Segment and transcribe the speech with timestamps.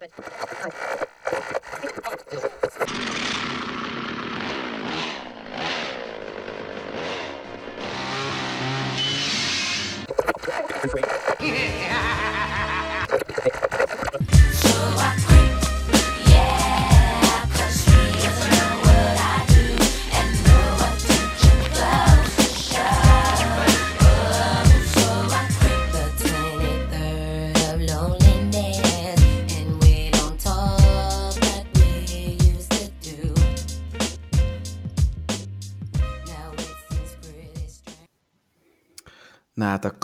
[0.00, 0.97] The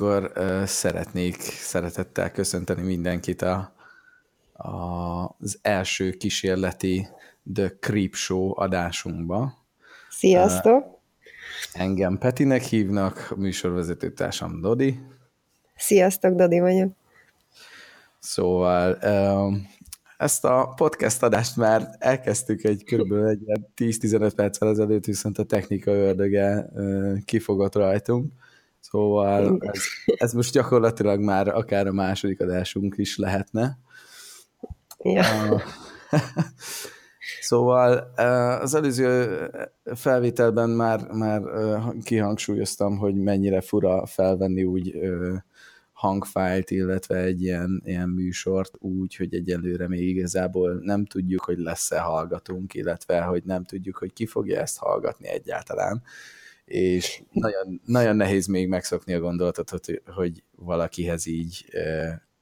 [0.04, 3.74] akkor uh, szeretnék szeretettel köszönteni mindenkit a,
[4.52, 4.70] a,
[5.38, 7.08] az első kísérleti
[7.54, 9.66] The Creep Show adásunkba.
[10.10, 10.84] Sziasztok!
[11.72, 15.00] Engem Petinek hívnak, a műsorvezetőtársam Dodi.
[15.76, 16.92] Sziasztok, Dodi vagyok.
[18.18, 19.68] Szóval um,
[20.16, 25.44] ezt a podcast adást már elkezdtük egy körülbelül egy ilyen 10-15 perccel ezelőtt, viszont a
[25.44, 28.32] technika ördöge uh, kifogott rajtunk.
[28.90, 33.78] Szóval ez, ez most gyakorlatilag már akár a második adásunk is lehetne.
[34.98, 35.62] Ja.
[37.40, 38.12] Szóval
[38.60, 39.38] az előző
[39.94, 41.42] felvételben már, már
[42.02, 44.98] kihangsúlyoztam, hogy mennyire fura felvenni úgy
[45.92, 52.00] hangfájlt, illetve egy ilyen, ilyen műsort úgy, hogy egyelőre még igazából nem tudjuk, hogy lesz-e
[52.00, 56.02] hallgatunk, illetve hogy nem tudjuk, hogy ki fogja ezt hallgatni egyáltalán.
[56.64, 61.64] És nagyon, nagyon nehéz még megszokni a gondolatot, hogy, hogy valakihez így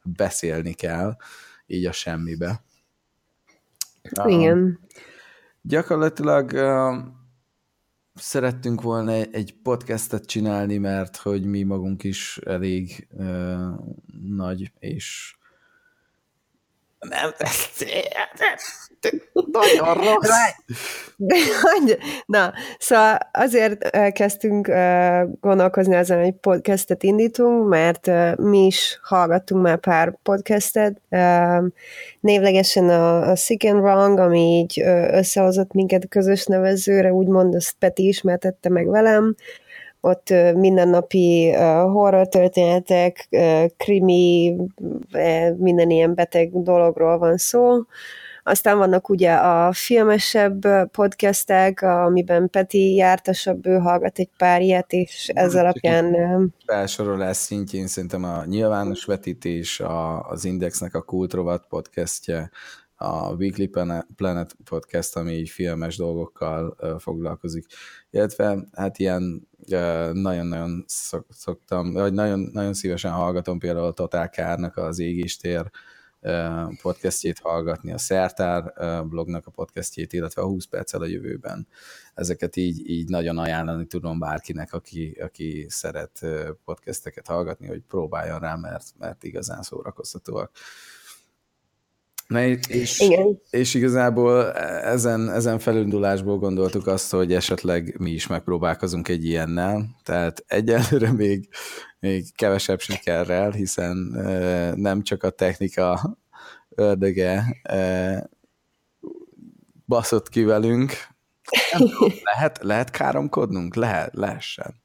[0.02, 1.16] beszélni kell,
[1.66, 2.64] így a semmibe.
[4.24, 4.80] Igen.
[5.62, 6.52] Gyakorlatilag
[8.14, 13.68] szerettünk volna egy, egy podcastet csinálni, mert hogy mi magunk is elég uh,
[14.22, 15.36] nagy és
[17.08, 17.30] nem,
[19.52, 20.28] nagyon rossz.
[21.16, 24.66] De, hogy- na, szóval azért kezdtünk
[25.40, 31.00] gondolkozni azon, hogy podcastet indítunk, mert mi is hallgattunk már pár podcastet,
[32.20, 37.74] névlegesen a, a Sick and Wrong, ami így eh, összehozott minket közös nevezőre, úgymond azt
[37.78, 39.34] Peti ismertette meg velem,
[40.04, 41.52] ott mindennapi
[41.92, 43.28] horror történetek,
[43.76, 44.56] krimi,
[45.56, 47.82] minden ilyen beteg dologról van szó.
[48.44, 55.30] Aztán vannak ugye a filmesebb podcastek, amiben Peti jártasabb, ő hallgat egy pár ilyet, és
[55.34, 56.14] ez Csak alapján
[56.66, 62.50] felsorolás szintjén szerintem a nyilvános vetítés, a, az Indexnek a Kultrovat podcastje,
[62.96, 63.70] a Weekly
[64.16, 67.66] Planet- podcast, ami így filmes dolgokkal foglalkozik,
[68.10, 69.48] illetve hát ilyen
[70.12, 75.70] nagyon-nagyon szok, szoktam, vagy nagyon, nagyon szívesen hallgatom például a Total Kárnak az Égéstér
[76.82, 78.72] podcastjét hallgatni, a Szertár
[79.04, 81.66] blognak a podcastjét, illetve a 20 perccel a jövőben.
[82.14, 86.20] Ezeket így, így nagyon ajánlani tudom bárkinek, aki, aki szeret
[86.64, 90.50] podcasteket hallgatni, hogy próbáljon rá, mert, mert igazán szórakoztatóak.
[92.32, 93.40] Na, és, Igen.
[93.50, 100.44] és igazából ezen, ezen felindulásból gondoltuk azt, hogy esetleg mi is megpróbálkozunk egy ilyennel, tehát
[100.46, 101.48] egyelőre még,
[102.00, 103.96] még kevesebb sikerrel, hiszen
[104.76, 106.18] nem csak a technika
[106.68, 107.44] ördöge
[109.86, 110.92] baszott ki velünk.
[111.72, 111.88] Nem
[112.22, 113.74] lehet, lehet káromkodnunk?
[113.74, 114.80] Lehet, lehessen.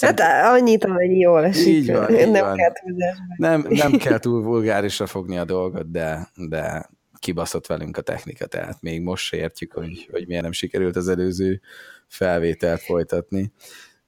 [0.00, 1.66] Hát annyit, amennyi jól esik.
[1.66, 2.56] Így van, így nem van.
[2.56, 3.22] kell túlzásba.
[3.36, 8.82] Nem, nem kell túl vulgárisra fogni a dolgot, de, de kibaszott velünk a technika, tehát
[8.82, 11.60] még most se értjük, hogy, hogy miért nem sikerült az előző
[12.06, 13.52] felvételt folytatni.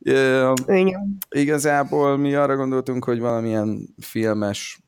[0.00, 1.18] Ö, Igen.
[1.30, 4.80] Igazából mi arra gondoltunk, hogy valamilyen filmes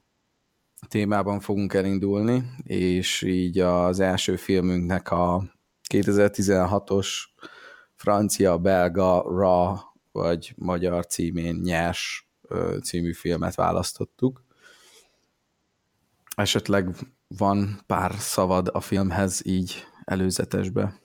[0.88, 5.44] témában fogunk elindulni, és így az első filmünknek a
[5.94, 7.08] 2016-os
[7.94, 12.28] francia-belga Ra, vagy magyar címén Nyers
[12.82, 14.44] című filmet választottuk.
[16.36, 16.88] Esetleg
[17.38, 21.00] van pár szavad a filmhez így előzetesbe.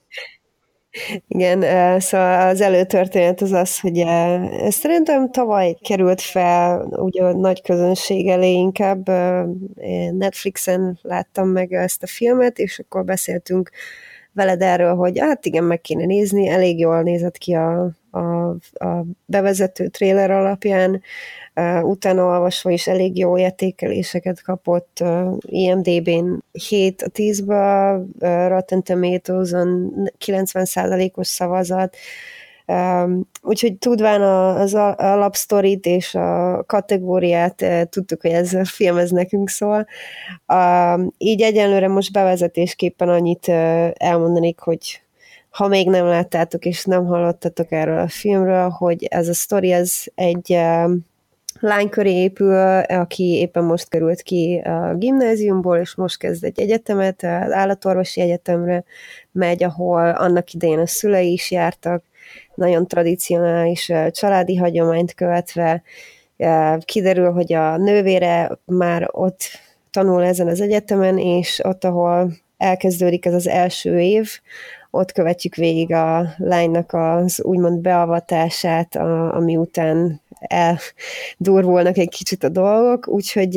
[1.28, 7.62] Igen, szóval az előtörténet az az, hogy ez szerintem tavaly került fel ugye a nagy
[7.62, 9.08] közönség elé inkább.
[10.12, 13.70] Netflixen láttam meg ezt a filmet, és akkor beszéltünk
[14.34, 19.06] veled erről, hogy hát igen, meg kéne nézni, elég jól nézett ki a, a, a
[19.26, 21.02] bevezető trailer alapján,
[21.82, 25.04] utána olvasva is elég jó értékeléseket kapott,
[25.40, 29.94] IMDB-n 7 a 10-ből, uh, Rotten Tomatoes-on
[30.26, 31.96] 90%-os szavazat,
[33.42, 34.22] Úgyhogy tudván
[34.58, 39.88] az alapsztorit és a kategóriát tudtuk, hogy ez a film ez nekünk szól.
[41.18, 43.48] Így egyenlőre most bevezetésképpen annyit
[43.94, 45.05] elmondanék, hogy
[45.56, 50.04] ha még nem láttátok és nem hallottatok erről a filmről, hogy ez a sztori, ez
[50.16, 50.60] egy
[51.60, 52.56] lány köré épül,
[52.88, 58.84] aki éppen most került ki a gimnáziumból, és most kezd egy egyetemet, az állatorvosi egyetemre
[59.32, 62.04] megy, ahol annak idején a szülei is jártak,
[62.56, 65.84] nagyon tradicionális családi hagyományt követve.
[66.80, 69.42] Kiderül, hogy a nővére már ott
[69.92, 74.30] tanul ezen az egyetemen, és ott, ahol elkezdődik ez az első év,
[74.96, 82.50] ott követjük végig a lánynak az úgymond beavatását, a, ami után eldurvulnak egy kicsit a
[82.50, 83.54] dolgok, úgyhogy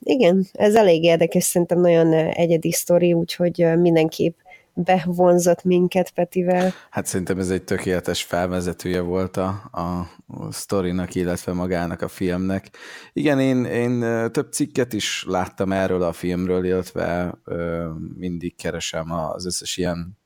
[0.00, 4.36] igen, ez elég érdekes, szerintem nagyon egyedi sztori, úgyhogy mindenképp
[4.74, 6.72] bevonzott minket Petivel.
[6.90, 10.08] Hát szerintem ez egy tökéletes felvezetője volt a, a
[10.50, 12.70] sztorinak, illetve magának a filmnek.
[13.12, 14.00] Igen, én, én
[14.32, 20.19] több cikket is láttam erről a filmről, illetve ö, mindig keresem az összes ilyen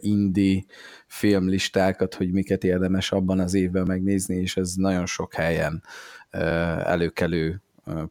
[0.00, 0.64] indie
[1.06, 5.82] filmlistákat, hogy miket érdemes abban az évben megnézni, és ez nagyon sok helyen
[6.84, 7.62] előkelő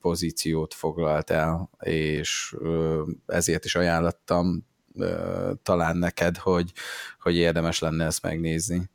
[0.01, 2.55] pozíciót foglalt el, és
[3.25, 4.65] ezért is ajánlottam
[5.63, 6.71] talán neked, hogy,
[7.19, 8.89] hogy érdemes lenne ezt megnézni.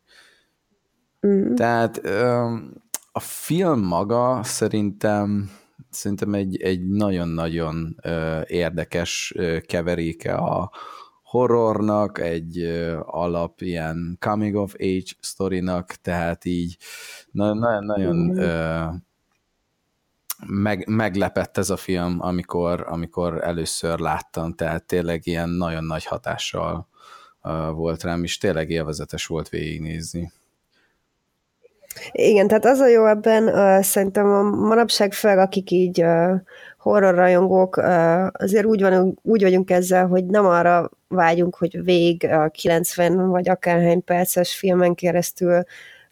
[1.26, 1.54] Mm.
[1.54, 1.96] Tehát
[3.12, 5.50] a film maga szerintem
[5.90, 8.00] szerintem egy, egy nagyon-nagyon
[8.46, 9.34] érdekes
[9.66, 10.70] keveréke a,
[11.28, 12.62] horrornak, egy
[13.04, 16.76] alap ilyen coming of age sztorinak, tehát így
[17.30, 18.94] nagyon, nagyon mm.
[20.46, 26.88] meg, meglepett ez a film, amikor, amikor először láttam, tehát tényleg ilyen nagyon nagy hatással
[27.72, 30.32] volt rám, és tényleg élvezetes volt végignézni.
[32.10, 36.34] Igen, tehát az a jó ebben, uh, szerintem a manapság fel, akik így uh,
[36.88, 42.24] horror rajongók, uh, azért úgy, van, úgy vagyunk ezzel, hogy nem arra vágyunk, hogy vég
[42.24, 45.62] a 90 vagy akárhány perces filmen keresztül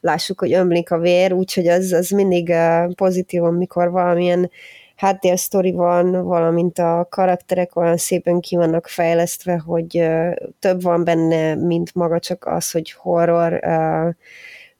[0.00, 2.52] lássuk, hogy ömlik a vér, úgyhogy az, az mindig
[2.94, 4.50] pozitív, amikor valamilyen
[4.96, 10.08] háttérsztori van, valamint a karakterek olyan szépen ki vannak fejlesztve, hogy
[10.58, 13.61] több van benne, mint maga csak az, hogy horror,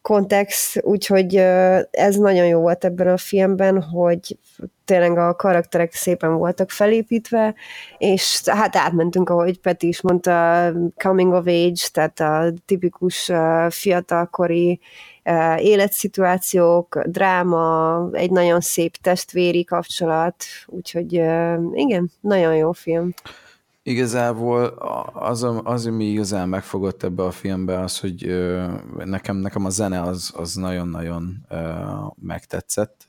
[0.06, 1.35] kontext, úgyhogy
[1.91, 4.38] ez nagyon jó volt ebben a filmben, hogy
[4.85, 7.55] tényleg a karakterek szépen voltak felépítve,
[7.99, 13.32] és hát átmentünk, ahogy Peti is mondta, coming of age, tehát a tipikus
[13.69, 14.81] fiatalkori
[15.58, 21.12] életszituációk, dráma, egy nagyon szép testvéri kapcsolat, úgyhogy
[21.73, 23.14] igen, nagyon jó film.
[23.87, 24.65] Igazából
[25.12, 28.27] az, az, ami igazán megfogott ebbe a filmbe, az, hogy
[29.05, 31.47] nekem, nekem a zene az, az nagyon-nagyon
[32.15, 33.06] megtetszett,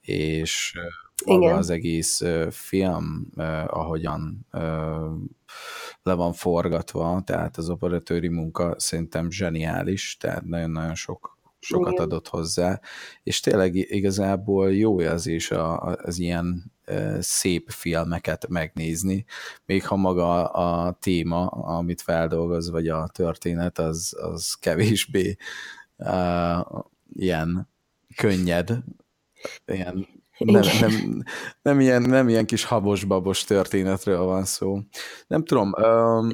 [0.00, 0.78] és
[1.26, 3.26] maga az egész film,
[3.66, 4.46] ahogyan
[6.02, 12.04] le van forgatva, tehát az operatőri munka szerintem zseniális, tehát nagyon-nagyon sok sokat Igen.
[12.04, 12.80] adott hozzá,
[13.22, 15.50] és tényleg igazából jó érzés
[15.96, 16.74] az ilyen
[17.20, 19.24] szép filmeket megnézni,
[19.66, 25.36] még ha maga a téma, amit feldolgoz, vagy a történet, az, az kevésbé
[25.96, 27.68] uh, ilyen
[28.16, 28.78] könnyed,
[29.66, 30.06] ilyen
[30.38, 31.22] nem, nem,
[31.62, 34.80] nem, ilyen, nem ilyen kis habos-babos történetről van szó.
[35.26, 36.30] Nem tudom, um,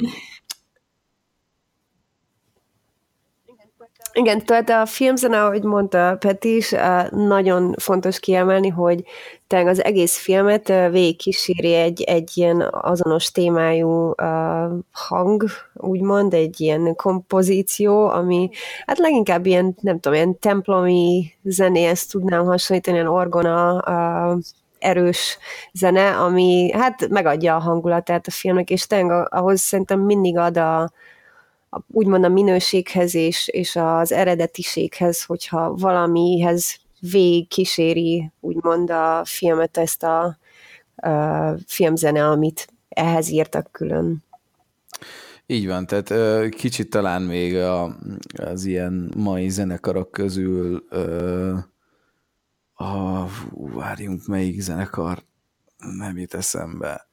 [4.15, 6.75] Igen, tehát a filmzene, ahogy mondta Peti is,
[7.11, 9.05] nagyon fontos kiemelni, hogy
[9.47, 14.15] tényleg az egész filmet végigkíséri egy, egy ilyen azonos témájú
[14.93, 18.51] hang, úgymond, egy ilyen kompozíció, ami
[18.87, 23.83] hát leginkább ilyen, nem tudom, ilyen templomi zenéhez tudnám hasonlítani, ilyen orgona
[24.79, 25.39] erős
[25.73, 30.91] zene, ami hát megadja a hangulatát a filmnek, és tényleg ahhoz szerintem mindig ad a,
[31.75, 39.77] a, úgymond a minőséghez és, és az eredetiséghez, hogyha valamihez végig kíséri úgymond a filmet,
[39.77, 40.39] ezt a,
[40.97, 44.25] a filmzene, amit ehhez írtak külön.
[45.47, 47.97] Így van, tehát kicsit talán még a,
[48.33, 50.85] az ilyen mai zenekarok közül
[52.75, 55.23] a, várjunk, melyik zenekar
[55.99, 57.09] nem jut eszembe.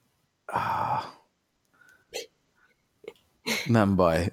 [0.45, 1.03] Ah.
[3.65, 4.31] Nem baj,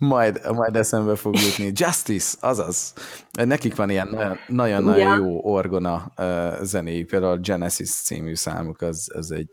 [0.00, 1.72] majd, majd eszembe fog jutni.
[1.74, 2.94] Justice, azaz.
[3.32, 6.12] Nekik van ilyen nagyon-nagyon jó orgona
[6.62, 9.48] zenéjük, például a Genesis című számuk, az, az egy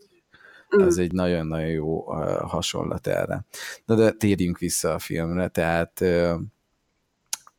[0.76, 0.86] mm.
[0.86, 3.44] az egy nagyon-nagyon jó hasonlat erre.
[3.84, 6.04] Na de térjünk vissza a filmre, tehát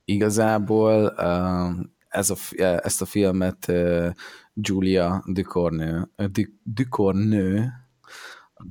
[0.05, 1.13] igazából
[2.07, 3.71] ez a, ezt a filmet
[4.53, 6.01] Julia Ducournau,
[6.63, 7.65] Ducournau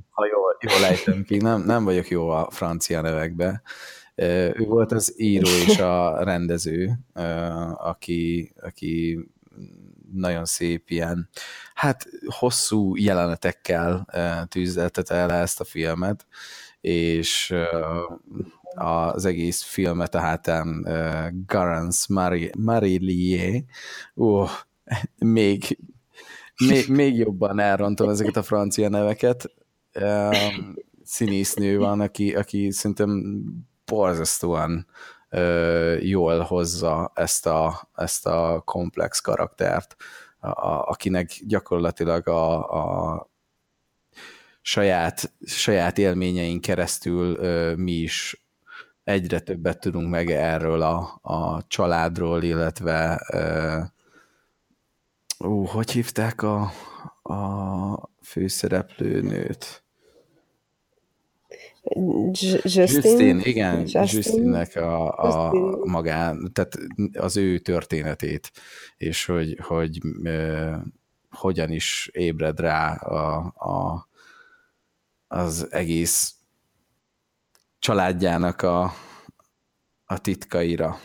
[0.09, 3.61] ha jól, jól ejtem ki, nem, nem vagyok jó a francia nevekbe.
[4.21, 6.99] Ő volt az író és a rendező,
[7.73, 9.19] aki, aki
[10.13, 11.29] nagyon szép ilyen,
[11.73, 14.07] hát hosszú jelenetekkel
[14.47, 16.25] tűzeltette el ezt a filmet,
[16.81, 17.53] és
[18.75, 20.87] az egész filmet a hátán
[21.45, 22.05] Garance
[22.57, 23.63] Marillier,
[24.13, 24.49] uh,
[25.17, 25.79] még,
[26.67, 29.51] még, még jobban elrontom ezeket a francia neveket,
[31.03, 33.33] színésznő van, aki, aki szerintem
[33.89, 34.87] borzasztóan
[35.31, 39.95] uh, jól hozza ezt a, ezt a komplex karaktert,
[40.39, 42.71] a, a, akinek gyakorlatilag a,
[43.13, 43.29] a
[44.61, 48.43] saját, saját élményeink keresztül uh, mi is
[49.03, 53.85] egyre többet tudunk meg erről a, a családról, illetve uh,
[55.49, 56.71] ú, hogy hívták a,
[57.33, 59.83] a főszereplőnőt?
[62.63, 62.81] Justin?
[62.83, 64.03] Justin, igen, Justin.
[64.03, 65.91] Justinnek a, a Justin.
[65.91, 66.75] magán, tehát
[67.13, 68.51] az ő történetét,
[68.97, 70.75] és hogy, hogy ö,
[71.29, 74.07] hogyan is ébred rá a, a,
[75.27, 76.33] az egész
[77.79, 78.93] családjának a,
[80.05, 80.99] a titkaira.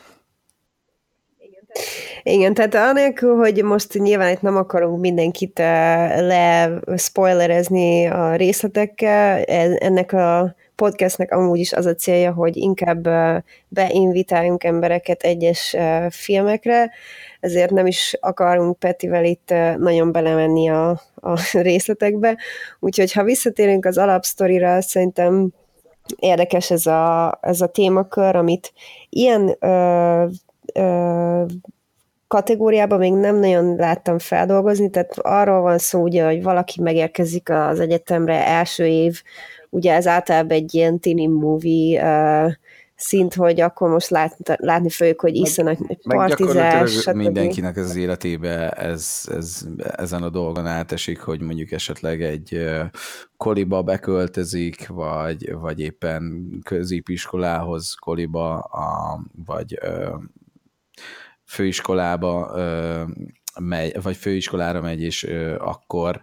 [2.22, 9.76] Igen, tehát anélkül, hogy most nyilván itt nem akarunk mindenkit le spoilerezni a részletekkel, e,
[9.78, 13.08] ennek a podcastnek amúgy is az a célja, hogy inkább
[13.68, 15.76] beinvitáljunk embereket egyes
[16.10, 16.90] filmekre,
[17.40, 22.38] ezért nem is akarunk Petivel itt nagyon belemenni a, a részletekbe.
[22.80, 25.48] Úgyhogy ha visszatérünk az alapsztorira, szerintem
[26.16, 28.72] érdekes ez a, ez a témakör, amit
[29.08, 30.26] ilyen ö,
[30.74, 31.44] ö,
[32.26, 37.80] kategóriában még nem nagyon láttam feldolgozni, tehát arról van szó, ugye, hogy valaki megérkezik az
[37.80, 39.22] egyetemre első év,
[39.74, 42.52] ugye ez általában egy ilyen tini movie uh,
[42.96, 49.66] szint, hogy akkor most lát, látni fogjuk, hogy isznak partizás, mindenkinek az életébe ez, ez,
[49.78, 52.64] ezen a dolgon átesik, hogy mondjuk esetleg egy
[53.36, 59.78] koliba beköltözik, vagy, vagy éppen középiskolához koliba, a, vagy
[61.44, 62.54] főiskolába
[63.60, 65.22] megy, vagy főiskolára megy, és
[65.58, 66.22] akkor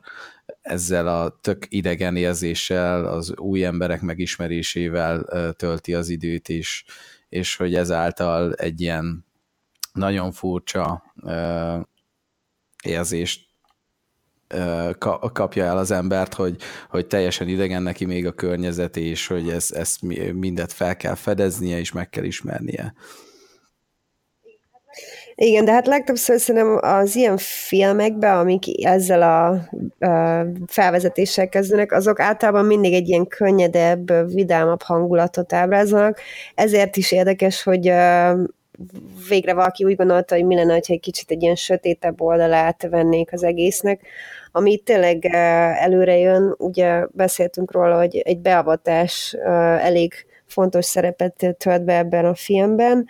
[0.61, 5.25] ezzel a tök idegen érzéssel, az új emberek megismerésével
[5.57, 6.85] tölti az időt is,
[7.29, 9.25] és hogy ezáltal egy ilyen
[9.93, 11.03] nagyon furcsa
[12.83, 13.49] érzést
[15.33, 19.71] kapja el az embert, hogy, hogy teljesen idegen neki még a környezet, és hogy ezt,
[19.71, 20.01] ezt
[20.33, 22.93] mindet fel kell fedeznie, és meg kell ismernie.
[25.43, 29.47] Igen, de hát legtöbbször szerintem az ilyen filmekben, amik ezzel a,
[30.05, 36.19] a felvezetéssel kezdenek, azok általában mindig egy ilyen könnyedebb, vidámabb hangulatot ábrázolnak.
[36.55, 37.93] Ezért is érdekes, hogy
[39.29, 43.33] végre valaki úgy gondolta, hogy mi lenne, hogyha egy kicsit egy ilyen sötétebb oldalát vennék
[43.33, 44.01] az egésznek,
[44.51, 45.25] ami tényleg
[45.79, 49.35] előre jön, ugye beszéltünk róla, hogy egy beavatás
[49.79, 50.13] elég
[50.47, 53.07] fontos szerepet tölt be ebben a filmben,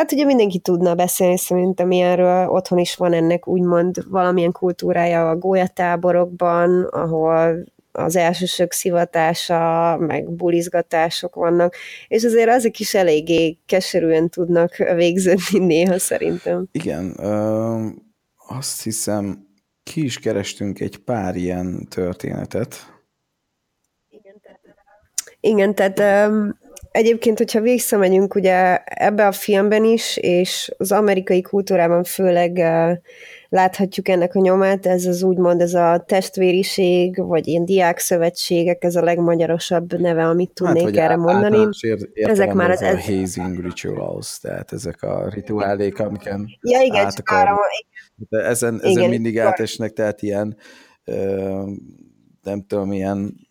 [0.00, 5.36] Hát ugye mindenki tudna beszélni szerintem ilyenről, otthon is van ennek úgymond valamilyen kultúrája a
[5.36, 11.74] gólyatáborokban, ahol az elsősök szivatása, meg bulizgatások vannak,
[12.08, 16.68] és azért azok is eléggé keserűen tudnak végződni néha szerintem.
[16.72, 17.86] Igen, ö,
[18.48, 19.46] azt hiszem,
[19.82, 22.76] ki is kerestünk egy pár ilyen történetet.
[25.40, 26.59] Igen, tehát um,
[26.90, 32.98] Egyébként, hogyha visszamegyünk ugye ebbe a filmben is, és az amerikai kultúrában főleg uh,
[33.48, 39.02] láthatjuk ennek a nyomát, ez az úgymond ez a testvériség, vagy ilyen diákszövetségek, ez a
[39.02, 41.68] legmagyarosabb neve, amit hát, tudnék hát, erre mondani.
[42.12, 42.80] Ezek már az...
[42.80, 47.48] A hazing rituals, tehát ezek a rituálék, amiken ja, igen, át akar...
[48.28, 50.56] De ezen, ezen igen, mindig átesnek, tehát ilyen
[51.06, 51.68] uh,
[52.42, 53.48] nem tudom, ilyen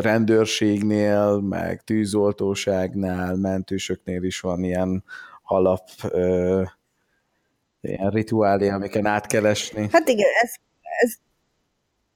[0.00, 5.04] rendőrségnél, meg tűzoltóságnál, mentősöknél is van ilyen
[5.42, 5.88] alap
[7.80, 9.88] ilyen rituálé, amiken át kell esni.
[9.92, 10.54] Hát igen, ez,
[11.00, 11.14] ez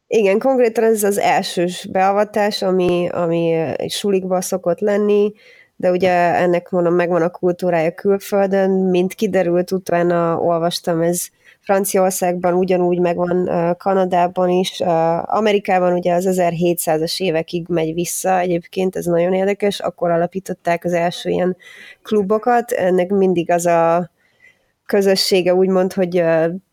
[0.06, 5.32] igen, konkrétan ez az elsős beavatás, ami, ami sulikba szokott lenni,
[5.76, 11.26] de ugye ennek mondom, megvan a kultúrája külföldön, mint kiderült, utána olvastam, ez
[11.64, 14.80] Franciaországban ugyanúgy megvan, Kanadában is,
[15.24, 21.30] Amerikában ugye az 1700-as évekig megy vissza, egyébként ez nagyon érdekes, akkor alapították az első
[21.30, 21.56] ilyen
[22.02, 24.10] klubokat, ennek mindig az a
[24.86, 26.24] közössége úgymond, hogy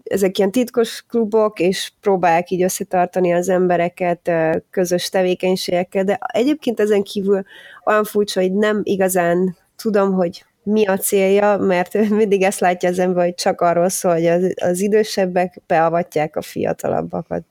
[0.03, 4.31] ezek ilyen titkos klubok, és próbálják így összetartani az embereket
[4.69, 7.43] közös tevékenységekkel, de egyébként ezen kívül
[7.85, 12.99] olyan furcsa, hogy nem igazán tudom, hogy mi a célja, mert mindig ezt látja az
[12.99, 17.43] ember, hogy csak arról szól, hogy az, az idősebbek beavatják a fiatalabbakat.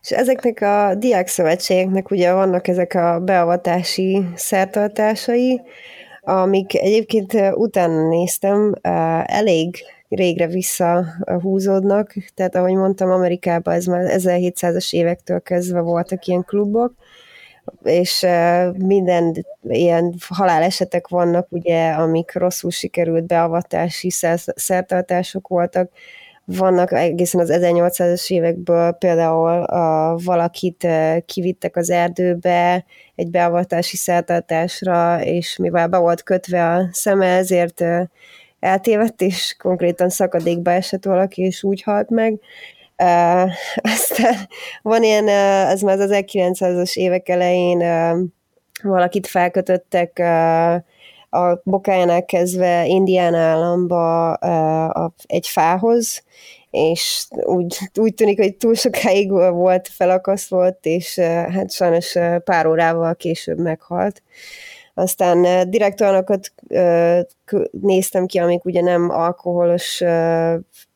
[0.00, 5.60] És ezeknek a diákszövetségeknek ugye vannak ezek a beavatási szertartásai,
[6.20, 8.74] amik egyébként utána néztem,
[9.24, 9.76] elég
[10.14, 16.94] régre visszahúzódnak, tehát ahogy mondtam, Amerikában ez már 1700-as évektől kezdve voltak ilyen klubok,
[17.82, 18.26] és
[18.78, 24.10] minden ilyen halálesetek vannak, ugye, amik rosszul sikerült beavatási
[24.54, 25.90] szertartások voltak,
[26.44, 30.86] vannak egészen az 1800-as évekből például a, valakit
[31.26, 37.84] kivittek az erdőbe egy beavatási szertartásra, és mivel be volt kötve a szeme, ezért
[38.62, 42.32] eltévedt, és konkrétan szakadékba esett valaki, és úgy halt meg.
[43.02, 43.50] Uh,
[43.94, 44.34] aztán
[44.82, 48.18] van ilyen, uh, ez már az 1900-as évek elején uh,
[48.82, 50.74] valakit felkötöttek uh,
[51.40, 56.24] a bokájánál kezdve Indián államba uh, a, egy fához,
[56.70, 62.66] és úgy, úgy tűnik, hogy túl sokáig volt felakasztott, és uh, hát sajnos uh, pár
[62.66, 64.22] órával később meghalt.
[64.24, 66.52] Uh, aztán direkt olyanokat
[67.70, 70.02] néztem ki, amik ugye nem alkoholos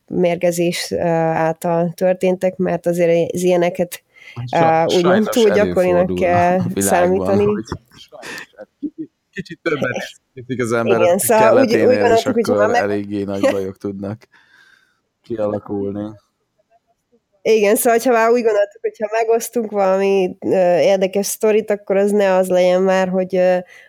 [0.07, 4.03] mérgezés által történtek, mert azért az ilyeneket
[4.87, 7.45] úgymond túl gyakorinak kell számítani.
[7.45, 7.65] Hogy
[9.31, 12.83] kicsit többet hiszik az ember Igen, szóval úgy, úgy és akkor meg...
[12.83, 14.29] eléggé nagy bajok tudnak
[15.23, 16.11] kialakulni.
[17.49, 20.37] Igen, szóval ha már úgy gondoltuk, hogy ha megosztunk valami
[20.81, 23.41] érdekes sztorit, akkor az ne az legyen már, hogy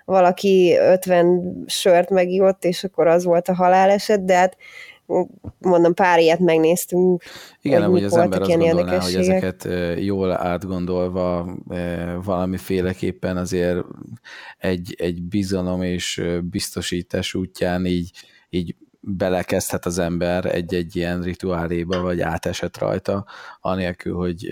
[0.05, 4.57] valaki 50 sört megívott, és akkor az volt a haláleset, de hát
[5.57, 7.23] mondom, pár ilyet megnéztünk.
[7.61, 9.67] Igen, hogy az ember azt gondolná, hogy ezeket
[9.99, 11.57] jól átgondolva
[12.23, 13.77] valamiféleképpen azért
[14.57, 18.11] egy, egy bizalom és biztosítás útján így,
[18.49, 18.75] így
[19.09, 23.25] belekezdhet az ember egy-egy ilyen rituáléba, vagy átesett rajta,
[23.61, 24.49] anélkül, hogy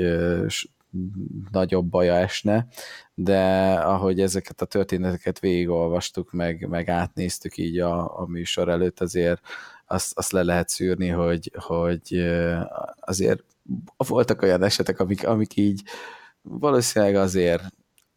[1.52, 2.68] nagyobb baja esne,
[3.14, 9.42] de ahogy ezeket a történeteket végigolvastuk, meg, meg átnéztük így a, a műsor előtt, azért
[9.86, 12.26] azt, azt le lehet szűrni, hogy, hogy
[13.00, 13.44] azért
[14.08, 15.84] voltak olyan esetek, amik, amik így
[16.42, 17.64] valószínűleg azért,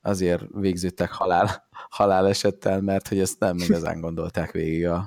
[0.03, 5.07] azért végződtek halál, halálesettel, mert hogy ezt nem igazán gondolták végig a,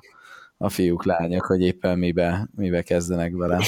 [0.62, 3.60] a fiúk, lányok, hogy éppen mibe, mibe kezdenek vele.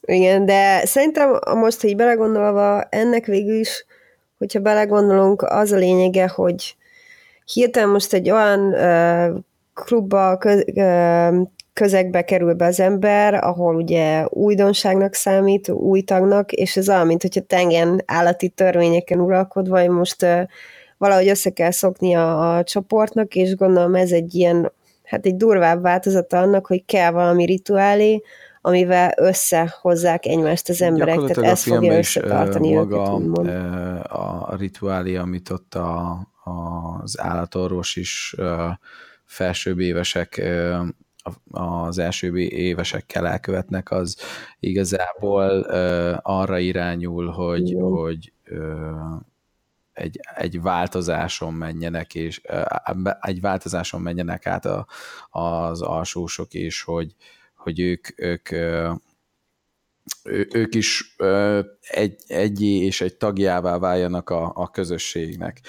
[0.00, 3.86] Igen, de szerintem most, hogy belegondolva, ennek végül is,
[4.38, 6.76] hogyha belegondolunk, az a lényege, hogy
[7.44, 9.38] hirtelen most egy olyan uh,
[9.74, 16.76] klubba, köz, uh, közegbe kerül be az ember, ahol ugye újdonságnak számít, új tagnak, és
[16.76, 20.42] ez olyan, mint hogyha tengen állati törvényeken uralkodva, hogy most uh,
[20.98, 24.72] valahogy össze kell szokni a, a csoportnak, és gondolom ez egy ilyen,
[25.04, 28.22] hát egy durvább változata annak, hogy kell valami rituálé,
[28.60, 35.74] amivel összehozzák egymást az emberek, tehát ez fogja összetartani maga őket, a rituálé, amit ott
[35.74, 38.34] a, az állatorvos is
[39.24, 40.42] felsőbb évesek
[41.50, 44.16] az első évesekkel elkövetnek, az
[44.60, 45.60] igazából
[46.22, 48.32] arra irányul, hogy, hogy
[49.96, 52.40] egy, egy változáson menjenek, és
[53.20, 54.86] egy változáson menjenek át a,
[55.30, 57.14] az alsósok, és hogy,
[57.54, 58.50] hogy ők, ők
[60.52, 61.16] ők is
[61.80, 65.60] egy, egyé és egy tagjává váljanak a, a közösségnek.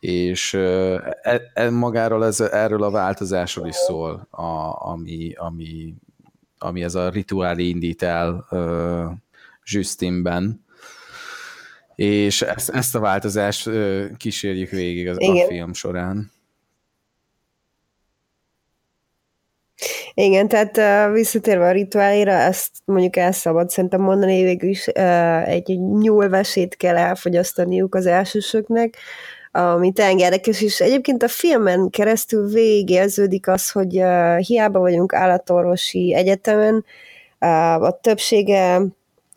[0.00, 5.94] És e, e, magáról ez, erről a változásról is szól, a, ami, ami,
[6.58, 8.46] ami ez a rituálé indít el
[9.64, 10.65] Justinben,
[11.96, 13.70] és ezt, ezt a változást
[14.16, 16.34] kísérjük végig az, a film során.
[20.14, 25.48] Igen, tehát uh, visszatérve a rituálira, ezt mondjuk el szabad szerintem mondani, végül is uh,
[25.48, 28.96] egy nyúlvesét kell elfogyasztaniuk az elsősöknek,
[29.52, 36.14] ami tényleg érdekes, és egyébként a filmen keresztül végigérződik az, hogy uh, hiába vagyunk állatorvosi
[36.14, 36.84] egyetemen,
[37.40, 38.82] uh, a többsége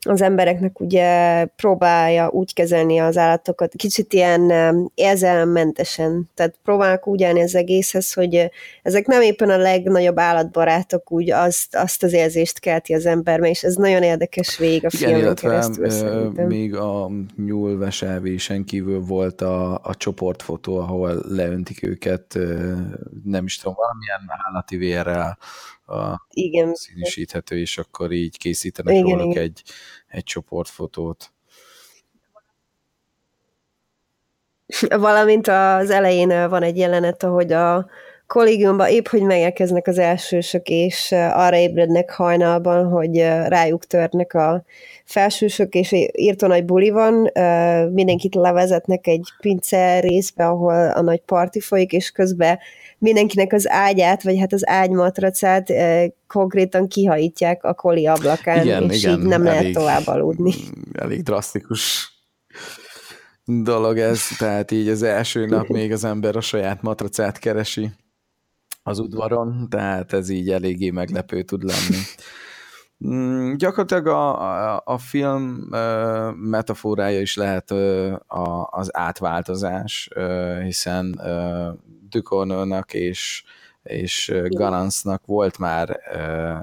[0.08, 4.52] az embereknek ugye próbálja úgy kezelni az állatokat, kicsit ilyen
[4.96, 8.52] érzelemmentesen, tehát próbálnak úgy állni az egészhez, hogy
[8.84, 13.64] ezek nem éppen a legnagyobb állatbarátok, úgy azt, azt az érzést kelti az emberben, és
[13.64, 16.48] ez nagyon érdekes végig a Igen, filmen keresztül ö, szerintem.
[16.48, 17.10] még a
[17.46, 22.38] nyúlveselvésen kívül volt a, a csoportfotó, ahol leöntik őket,
[23.24, 25.38] nem is tudom, valamilyen állati vérrel
[25.89, 29.43] a Igen, színisíthető, és akkor így készítenek Igen, róluk igen.
[29.43, 29.62] egy,
[30.08, 31.32] egy csoportfotót.
[34.89, 37.89] Valamint az elején van egy jelenet, ahogy a
[38.28, 44.63] kollégiumban épp, hogy megérkeznek az elsősök, és arra ébrednek hajnalban, hogy rájuk törnek a
[45.06, 47.32] felsősök, és írtó nagy buli van,
[47.93, 52.60] mindenkit levezetnek egy pince részbe, ahol a nagy parti folyik, és közben
[53.00, 59.04] mindenkinek az ágyát, vagy hát az ágymatracát ö, konkrétan kihajítják a koli ablakán, Igen, és
[59.04, 60.54] igen, így nem lehet elég- tovább aludni.
[60.94, 62.14] Elég drasztikus
[63.46, 67.92] dolog ez, tehát így az első nap még az ember a saját matracát keresi
[68.84, 72.02] az udvaron, tehát ez így eléggé meglepő tud lenni.
[73.08, 74.42] Mm, gyakorlatilag a,
[74.76, 81.70] a, a film ö, metaforája is lehet ö, a, az átváltozás, ö, hiszen ö,
[82.10, 83.43] Ducornőnek és,
[83.84, 86.00] és ö, Ganansnak volt már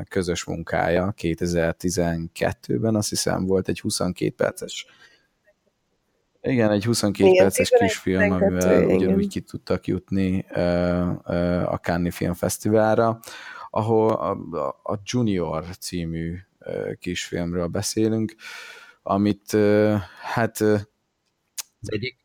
[0.08, 4.86] közös munkája 2012-ben, azt hiszem volt egy 22 perces
[6.46, 8.96] igen, egy 22 Igen, perces 11, kisfilm, 12, amivel igen.
[8.96, 10.40] ugyanúgy ki tudtak jutni
[11.64, 13.20] a Cannes Film Fesztiválra,
[13.70, 14.30] ahol a,
[14.82, 16.36] a- Junior című
[16.98, 18.34] kisfilmről beszélünk,
[19.02, 19.56] amit
[20.22, 22.16] hát az egyik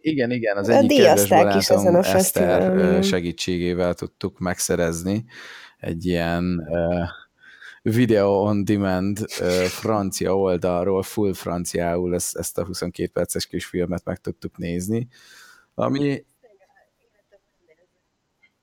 [0.00, 3.02] igen, igen, az egyik kedves is ezen barátom a Eszter igen.
[3.02, 5.24] segítségével tudtuk megszerezni
[5.78, 7.02] egy ilyen ö,
[7.82, 14.04] video on demand ö, francia oldalról, full franciául ezt, ezt a 22 perces kis filmet
[14.04, 15.08] meg tudtuk nézni,
[15.74, 16.24] ami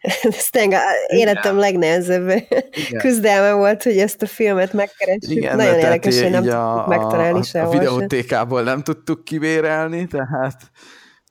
[0.51, 2.31] tényleg életem legnehezebb
[2.97, 5.29] küzdelme volt, hogy ezt a filmet megkeressük.
[5.29, 7.79] igen, Nagyon érdekes, hogy nem így tudtuk megtalálni a, a sehol se.
[7.79, 10.71] videótékából nem tudtuk kivérelni, tehát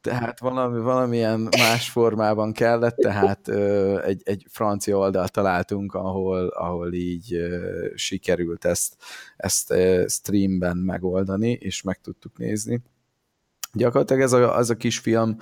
[0.04, 6.92] tehát valami, valamilyen más formában kellett, tehát ö, egy, egy francia oldalt találtunk, ahol, ahol
[6.92, 8.96] így ö, sikerült ezt,
[9.36, 12.82] ezt ö, streamben megoldani, és meg tudtuk nézni.
[13.72, 15.36] Gyakorlatilag ez a, az a kis film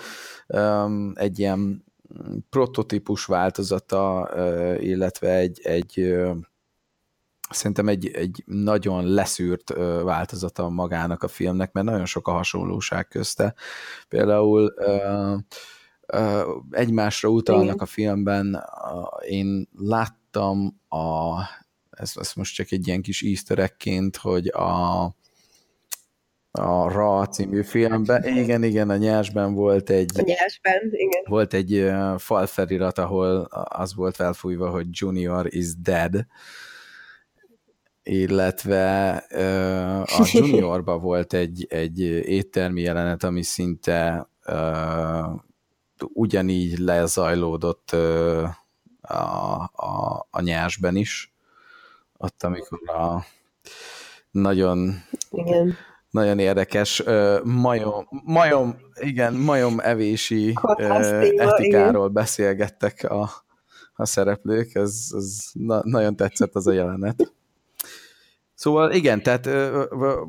[0.46, 1.84] um, egy ilyen
[2.50, 4.30] prototípus változata,
[4.80, 6.14] illetve egy, egy
[7.54, 13.54] szerintem egy, egy nagyon leszűrt változata magának a filmnek, mert nagyon sok a hasonlóság közte.
[14.08, 14.74] Például
[16.70, 17.78] egymásra utalnak Igen.
[17.78, 18.64] a filmben.
[19.28, 21.34] Én láttam a
[21.90, 25.14] ez, ez most csak egy ilyen kis easter egg-ként, hogy a
[26.54, 31.22] a Ra című filmben, igen, igen, a nyásban volt egy, A nyásban, igen.
[31.24, 36.26] volt egy falfelirat, ahol az volt felfújva, hogy Junior is dead,
[38.02, 39.10] illetve
[40.06, 44.28] a Juniorban volt egy, egy éttermi jelenet, ami szinte
[45.98, 47.90] ugyanígy lezajlódott
[49.00, 51.34] a, a, a nyásben is,
[52.16, 53.24] ott, amikor a
[54.30, 54.94] nagyon
[55.30, 55.74] igen.
[56.10, 57.02] nagyon érdekes
[57.44, 60.94] majom, majom, igen, majom evési téma,
[61.42, 63.30] etikáról beszélgettek a,
[63.94, 67.32] a szereplők, ez, ez na, nagyon tetszett az a jelenet.
[68.62, 69.48] Szóval igen, tehát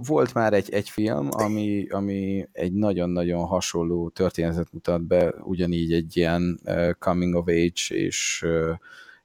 [0.07, 6.17] volt már egy, egy film, ami, ami egy nagyon-nagyon hasonló történetet mutat be, ugyanígy egy
[6.17, 6.59] ilyen
[6.99, 8.45] coming of age és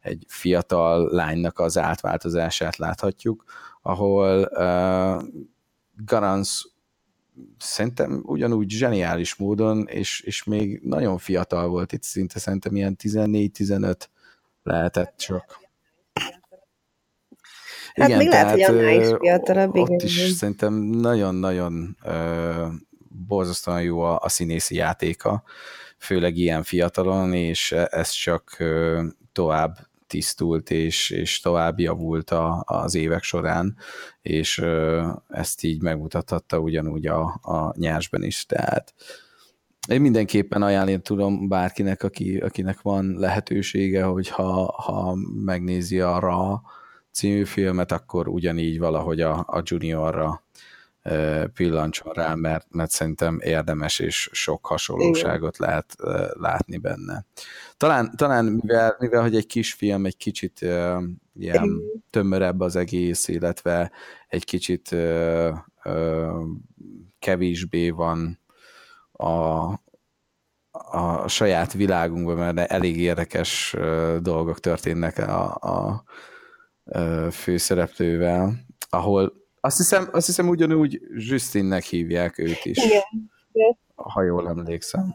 [0.01, 3.44] egy fiatal lánynak az átváltozását láthatjuk,
[3.83, 5.29] ahol uh,
[6.05, 6.64] Garance
[7.59, 13.94] szerintem ugyanúgy zseniális módon, és, és még nagyon fiatal volt itt, szinte szerintem ilyen 14-15
[14.62, 15.67] lehetett csak.
[17.98, 20.34] Hát még lehet, hogy annál is fiatalabb, Ott igen, is igen.
[20.34, 21.96] szerintem nagyon-nagyon
[23.26, 25.42] borzasztóan jó a, a színészi játéka,
[25.98, 28.56] főleg ilyen fiatalon, és ez csak
[29.32, 33.76] tovább tisztult, és, és tovább javult a, az évek során,
[34.22, 34.64] és
[35.28, 38.94] ezt így megmutathatta ugyanúgy a, a nyársban is, tehát
[39.88, 46.62] én mindenképpen ajánlani tudom bárkinek, aki, akinek van lehetősége, hogy ha, ha megnézi a Ra
[47.18, 50.42] című filmet, akkor ugyanígy valahogy a, a Juniorra
[51.54, 57.24] pillancson rá, mert, mert szerintem érdemes, és sok hasonlóságot lehet ö, látni benne.
[57.76, 60.98] Talán, talán mivel, mivel, hogy egy kis film, egy kicsit ö,
[61.38, 63.90] ilyen tömörebb az egész, illetve
[64.28, 65.50] egy kicsit ö,
[65.85, 66.31] ö,
[67.18, 68.38] kevésbé van
[69.12, 69.26] a,
[70.70, 73.76] a saját világunkban, mert elég érdekes
[74.20, 76.04] dolgok történnek a, a
[77.31, 78.53] főszereplővel,
[78.90, 83.03] ahol azt hiszem, azt hiszem ugyanúgy Justinnek hívják őt is, Igen.
[83.94, 85.14] ha jól emlékszem.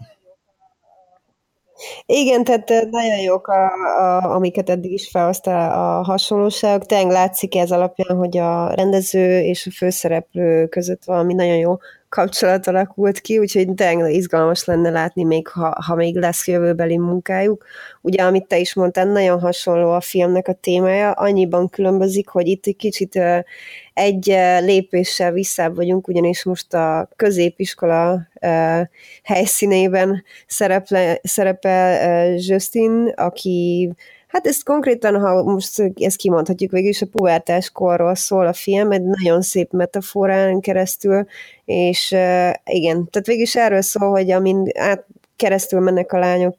[2.06, 3.66] Igen, tehát nagyon jók, a,
[4.00, 6.86] a, amiket eddig is felhoztál a hasonlóságok.
[6.86, 11.78] Tényleg látszik ez alapján, hogy a rendező és a főszereplő között valami nagyon jó
[12.14, 17.66] kapcsolat alakult ki, úgyhogy tényleg izgalmas lenne látni még, ha, ha még lesz jövőbeli munkájuk.
[18.02, 22.66] Ugye, amit te is mondtál, nagyon hasonló a filmnek a témája, annyiban különbözik, hogy itt
[22.66, 23.20] egy kicsit
[23.94, 24.26] egy
[24.60, 28.28] lépéssel visszább vagyunk, ugyanis most a középiskola
[29.24, 33.90] helyszínében szereple, szerepel Justin, aki
[34.34, 38.92] Hát ezt konkrétan, ha most ezt kimondhatjuk végül is, a pubertás korról szól a film,
[38.92, 41.26] egy nagyon szép metaforán keresztül,
[41.66, 42.12] és
[42.66, 46.56] igen, tehát végül is erről szól, hogy amin át keresztül mennek a lányok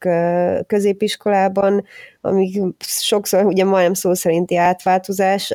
[0.67, 1.85] középiskolában,
[2.21, 5.53] amik sokszor ugye majdnem szó szerinti átváltozás,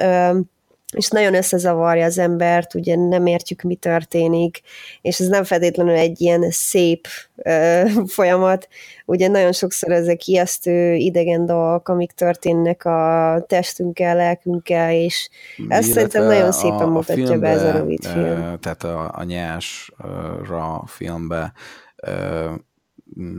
[0.96, 4.62] és nagyon összezavarja az embert, ugye nem értjük, mi történik,
[5.02, 7.84] és ez nem feltétlenül egy ilyen szép ö,
[8.16, 8.68] folyamat,
[9.06, 15.30] ugye nagyon sokszor ezek ijesztő, idegen dolgok, amik történnek a testünkkel, lelkünkkel, és
[15.68, 18.60] ezt szerintem nagyon szépen a, mutatja a filmbe, be ez a rövid film.
[18.60, 21.54] Tehát a, a nyásra filmbe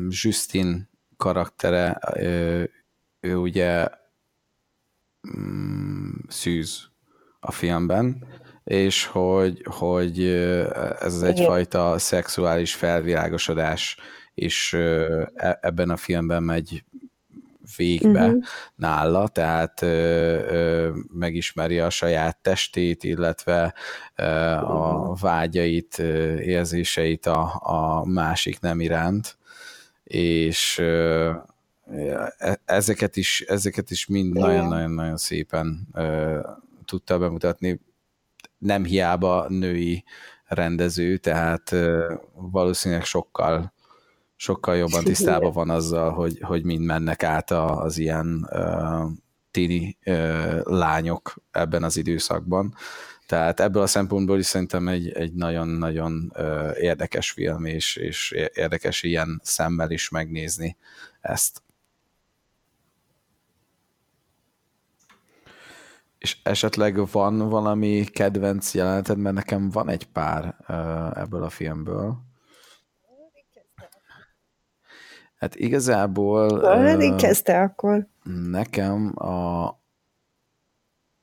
[0.09, 1.99] Justin karaktere,
[3.21, 3.87] ő ugye
[5.37, 6.90] mm, szűz
[7.41, 8.27] a filmben,
[8.65, 10.27] és hogy, hogy
[11.01, 13.97] ez az egyfajta szexuális felvilágosodás
[14.35, 16.85] is e, ebben a filmben megy
[17.77, 18.43] végbe uh-huh.
[18.75, 23.75] nála, tehát ö, ö, megismeri a saját testét, illetve
[24.17, 29.39] ö, a vágyait, ö, érzéseit a, a másik nem iránt,
[30.05, 31.31] és ö,
[32.39, 36.39] e, ezeket is, ezeket is mind nagyon-nagyon-nagyon szépen ö,
[36.91, 37.81] tudta bemutatni.
[38.59, 40.05] Nem hiába női
[40.45, 41.75] rendező, tehát
[42.35, 43.73] valószínűleg sokkal
[44.41, 49.11] sokkal jobban tisztában van azzal, hogy, hogy mind mennek át az ilyen uh,
[49.51, 52.75] tini uh, lányok ebben az időszakban.
[53.27, 59.03] Tehát ebből a szempontból is szerintem egy, egy nagyon-nagyon uh, érdekes film, és, és érdekes
[59.03, 60.77] ilyen szemmel is megnézni
[61.21, 61.63] ezt.
[66.21, 70.57] És esetleg van valami kedvenc jeleneted, mert nekem van egy pár
[71.17, 72.17] ebből a filmből.
[75.37, 76.51] Hát igazából...
[76.51, 78.07] Uh, kezdte akkor.
[78.51, 79.69] Nekem a,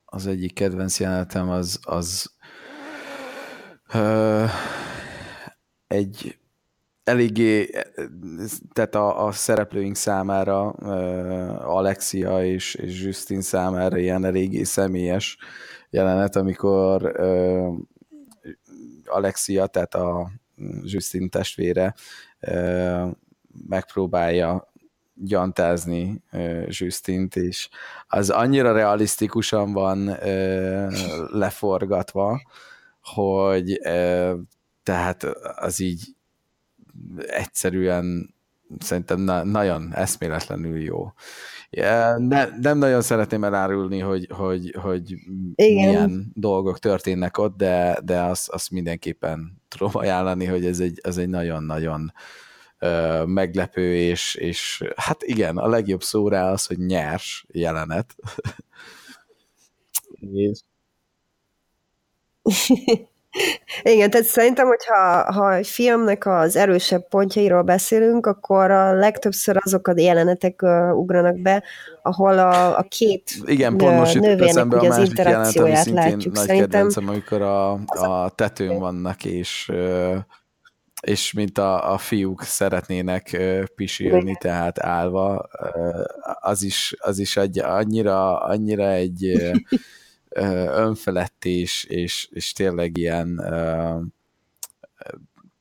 [0.06, 2.36] az egyik kedvenc jelenetem az, az
[3.94, 4.50] uh,
[5.88, 6.40] egy
[7.08, 7.70] eléggé,
[8.74, 15.38] tehát a, a szereplőink számára, uh, Alexia és, és Justin számára ilyen eléggé személyes
[15.90, 17.76] jelenet, amikor uh,
[19.06, 20.32] Alexia, tehát a
[20.84, 21.94] Justin testvére
[22.42, 23.10] uh,
[23.68, 24.72] megpróbálja
[25.14, 26.24] gyantázni
[26.68, 27.70] Justint, és
[28.08, 30.18] az annyira realisztikusan van
[31.32, 32.42] leforgatva,
[33.02, 33.80] hogy
[34.84, 35.24] tehát
[35.56, 36.17] az így
[37.28, 38.36] egyszerűen
[38.80, 41.12] szerintem na- nagyon eszméletlenül jó.
[42.18, 45.16] Ne, nem nagyon szeretném elárulni, hogy, hogy, hogy
[45.56, 45.90] Igen.
[45.90, 51.18] milyen dolgok történnek ott, de, de azt, azt mindenképpen tudom ajánlani, hogy ez egy, ez
[51.18, 52.14] egy nagyon-nagyon
[53.26, 58.16] meglepő, és, és hát igen, a legjobb szó rá az, hogy nyers jelenet.
[60.34, 60.60] és
[63.82, 69.88] Igen, tehát szerintem, hogyha ha egy filmnek az erősebb pontjairól beszélünk, akkor a legtöbbször azok
[69.88, 71.64] a jelenetek uh, ugranak be,
[72.02, 76.34] ahol a, a két Igen, pont most nővérnek ugye az interakcióját jelenet, látjuk.
[76.34, 76.70] Nagy szerintem...
[76.70, 79.72] kedvencem, amikor a, a tetőn vannak, és
[81.02, 83.38] és mint a, a fiúk szeretnének
[83.76, 85.50] pisilni, tehát állva,
[86.40, 89.32] az is, az is annyira, annyira egy
[90.38, 93.42] önfelett és, és, és tényleg ilyen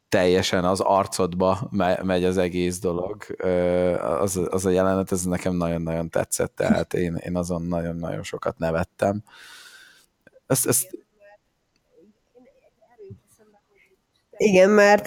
[0.09, 1.69] teljesen az arcodba
[2.03, 3.25] megy az egész dolog.
[4.01, 9.23] Az, az a jelenet, ez nekem nagyon-nagyon tetszett, tehát én, én azon nagyon-nagyon sokat nevettem.
[10.47, 11.06] Ezt, ezt
[14.37, 15.07] Igen, mert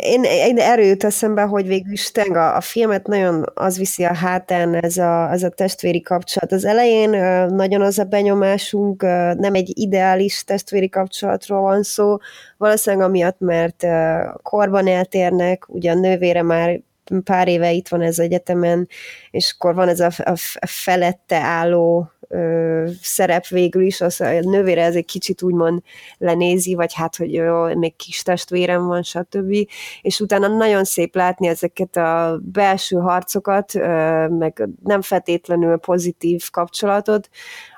[0.00, 4.14] én, én erről jut eszembe, hogy végül is a, a filmet nagyon az viszi a
[4.14, 6.52] hátán ez a, ez a testvéri kapcsolat.
[6.52, 7.10] Az elején
[7.54, 9.02] nagyon az a benyomásunk,
[9.36, 12.16] nem egy ideális testvéri kapcsolatról van szó,
[12.56, 13.86] valószínűleg amiatt, mert
[14.42, 16.80] korban eltérnek, ugye a nővére már
[17.24, 18.88] pár éve itt van ez egyetemen,
[19.30, 24.84] és akkor van ez a, a felette álló ö, szerep végül is, az a nővére
[24.84, 25.82] ez egy kicsit úgymond
[26.18, 29.54] lenézi, vagy hát, hogy jó, még kis testvérem van, stb.
[30.02, 37.28] És utána nagyon szép látni ezeket a belső harcokat, ö, meg nem feltétlenül pozitív kapcsolatot,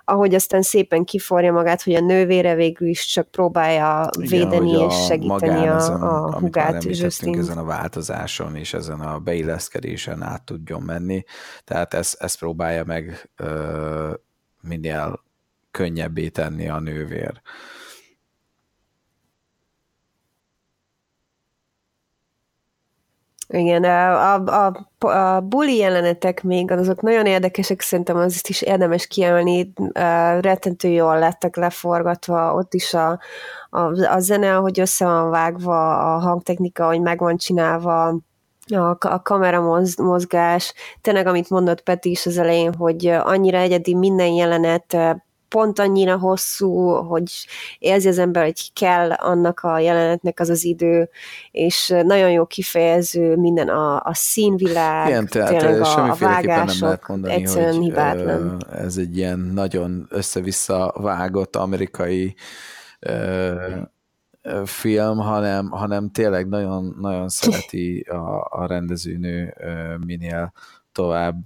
[0.04, 5.04] ahogy aztán szépen kiforja magát, hogy a nővére végül is csak próbálja Igen, védeni és
[5.06, 6.84] segíteni a, ezen, a hugát.
[6.84, 11.22] ezen a változáson és ezen a beilleszkedésen át tudjon menni.
[11.64, 14.12] Tehát ezt, ezt próbálja meg ö,
[14.62, 15.20] minél
[15.70, 17.40] könnyebbé tenni a nővér.
[23.54, 29.72] Igen, a, a, a buli jelenetek még azok nagyon érdekesek, szerintem az is érdemes kiemelni,
[30.40, 33.20] rettentő jól lettek leforgatva, ott is a,
[33.70, 33.80] a,
[34.14, 38.16] a zene, hogy össze van vágva, a hangtechnika, hogy meg van csinálva,
[38.74, 44.32] a, a kamera mozgás, tényleg amit mondott Peti is az elején, hogy annyira egyedi minden
[44.32, 44.96] jelenet,
[45.52, 47.46] pont annyira hosszú, hogy
[47.78, 51.08] érzi az ember, hogy kell annak a jelenetnek az az idő,
[51.50, 56.88] és nagyon jó kifejező minden a, a színvilág, Igen, tehát tényleg a, a vágások, nem
[56.88, 58.64] lehet mondani, egyszerűen hogy hibátlan.
[58.72, 62.34] ez egy ilyen nagyon össze-vissza vágott amerikai
[64.64, 69.54] film, hanem, hanem tényleg nagyon, nagyon szereti a, a rendezőnő
[70.06, 70.52] minél
[70.92, 71.44] tovább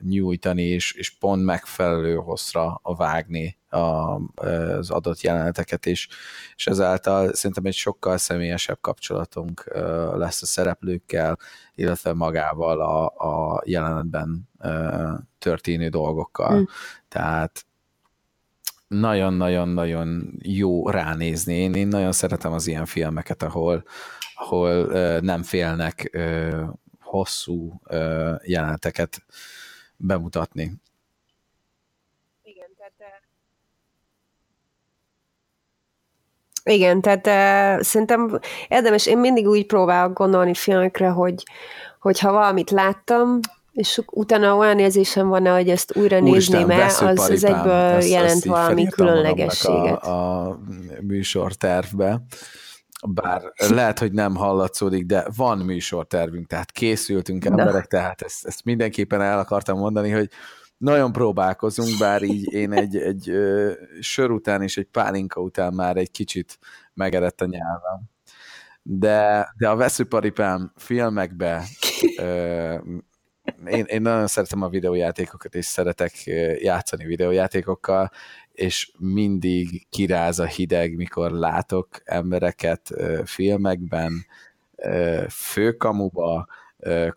[0.00, 4.14] nyújtani, és, és pont megfelelő hosszra a vágni a,
[4.46, 6.08] az adott jeleneteket, és,
[6.56, 9.64] és ezáltal szerintem egy sokkal személyesebb kapcsolatunk
[10.14, 11.38] lesz a szereplőkkel,
[11.74, 14.48] illetve magával a, a jelenetben
[15.38, 16.60] történő dolgokkal.
[16.60, 16.62] Mm.
[17.08, 17.66] Tehát
[18.92, 21.54] nagyon-nagyon-nagyon jó ránézni.
[21.54, 23.84] Én, én nagyon szeretem az ilyen filmeket, ahol,
[24.34, 24.86] ahol
[25.20, 26.18] nem félnek
[27.00, 27.80] hosszú
[28.42, 29.24] jeleneteket
[29.96, 30.72] bemutatni.
[32.42, 33.22] Igen, tehát
[36.64, 41.42] igen, tehát uh, szerintem érdemes, én mindig úgy próbálok gondolni filmekre, hogy,
[42.20, 43.40] ha valamit láttam,
[43.72, 48.30] és utána olyan érzésem van, hogy ezt újra nézném el, az, az egyből ezt, jelent
[48.30, 50.02] ezt valami különlegességet.
[50.02, 50.58] A, a
[51.00, 52.22] műsortervbe,
[53.08, 59.20] bár lehet, hogy nem hallatszódik, de van műsortervünk, tehát készültünk emberek, tehát ezt, ezt mindenképpen
[59.20, 60.28] el akartam mondani, hogy
[60.76, 65.96] nagyon próbálkozunk, bár így én egy, egy ö, sör után és egy pálinka után már
[65.96, 66.58] egy kicsit
[66.94, 68.00] megerett a nyelvem.
[68.82, 71.64] De, de a veszőparipám filmekbe
[72.18, 72.74] ö,
[73.66, 76.12] én, én nagyon szeretem a videójátékokat, és szeretek
[76.58, 78.10] játszani videójátékokkal,
[78.52, 82.90] és mindig kiráz a hideg, mikor látok embereket
[83.24, 84.26] filmekben,
[85.28, 86.46] főkamuba,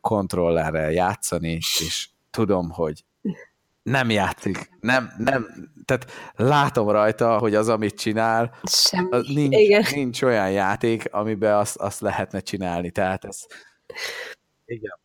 [0.02, 3.04] kontrollerrel játszani, és tudom, hogy
[3.84, 5.48] nem játszik, nem, nem,
[5.86, 8.56] tehát látom rajta, hogy az, amit csinál,
[9.10, 13.46] az nincs, nincs olyan játék, amiben azt, azt lehetne csinálni, tehát ez
[14.66, 15.04] igen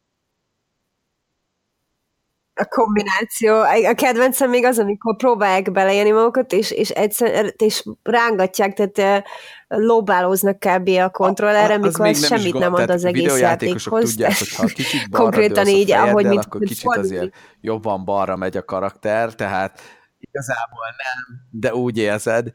[2.54, 3.60] a kombináció.
[3.60, 9.24] A kedvencem még az, amikor próbálják beleélni magukat, és, és, egyszer, és rángatják, tehát
[9.68, 10.88] lóbálóznak kb.
[10.88, 14.10] a kontrollerre, mikor ez semmit nem ad az egész játékhoz.
[14.10, 18.64] tudják, hogy ha kicsit Konkrétan így, ahogy mit akkor kicsit azért jobban balra megy a
[18.64, 19.80] karakter, tehát
[20.20, 22.52] igazából nem, de úgy érzed,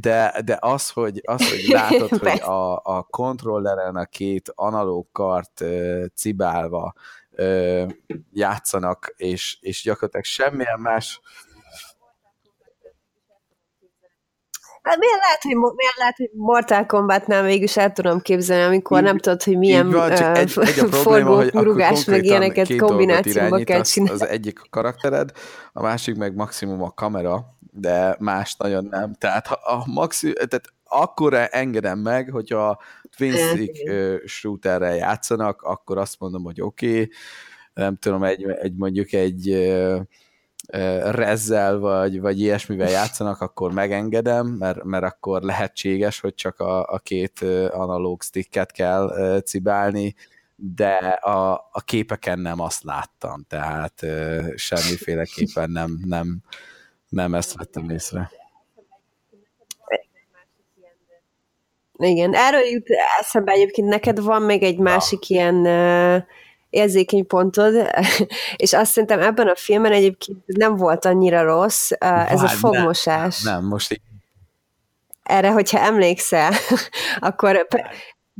[0.00, 5.64] de, de az, hogy, az, hogy látod, hogy a, a kontrolleren a két analóg kart
[6.14, 6.94] cibálva
[7.34, 7.84] ö,
[8.32, 11.20] játszanak, és, és gyakorlatilag semmilyen más
[14.82, 19.04] Hát miért lehet, hogy, miért lehet, hogy Mortal Kombatnál mégis el tudom képzelni, amikor így,
[19.04, 23.64] nem tudod, hogy milyen van, csak egy, egy a probléma, hogy rugás, meg ilyeneket kombinációba
[23.64, 24.22] kell csinálni.
[24.22, 25.30] Az egyik a karaktered,
[25.72, 29.14] a másik meg maximum a kamera, de más nagyon nem.
[29.14, 30.64] Tehát ha a maximum, tehát
[31.00, 32.82] akkor engedem meg, hogyha
[33.16, 33.90] twin stick
[34.26, 37.10] shooterrel játszanak, akkor azt mondom, hogy oké, okay,
[37.74, 39.70] nem tudom, egy, egy mondjuk egy
[41.10, 46.98] rezzel, vagy, vagy ilyesmivel játszanak, akkor megengedem, mert, mert akkor lehetséges, hogy csak a, a
[46.98, 50.14] két analóg sticket kell cibálni,
[50.56, 54.06] de a, a képeken nem azt láttam, tehát
[54.54, 56.40] semmiféleképpen nem, nem,
[57.08, 58.30] nem ezt vettem észre.
[62.02, 62.86] Igen, erről jut
[63.20, 66.22] eszembe egyébként neked van még egy másik ilyen uh,
[66.70, 67.74] érzékeny pontod,
[68.56, 73.42] és azt szerintem ebben a filmen egyébként nem volt annyira rossz, uh, ez a fogmosás.
[73.42, 74.00] Nem, nem, most így
[75.22, 76.52] Erre, hogyha emlékszel,
[77.18, 77.90] akkor Pe-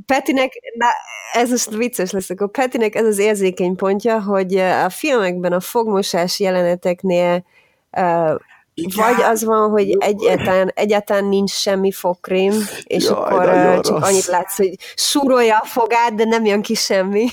[0.07, 0.87] Petinek, na,
[1.33, 6.41] ez most vicces lesz, akkor Petinek ez az érzékeny pontja, hogy a filmekben a fogmosás
[6.41, 7.45] jeleneteknél
[7.97, 8.35] uh,
[8.75, 9.07] Igen.
[9.07, 12.53] vagy az van, hogy egyáltalán, egyáltalán nincs semmi fogkrém,
[12.85, 14.09] és Jaj, akkor uh, csak rossz.
[14.09, 17.27] annyit látsz, hogy súrolja a fogát, de nem jön ki semmi.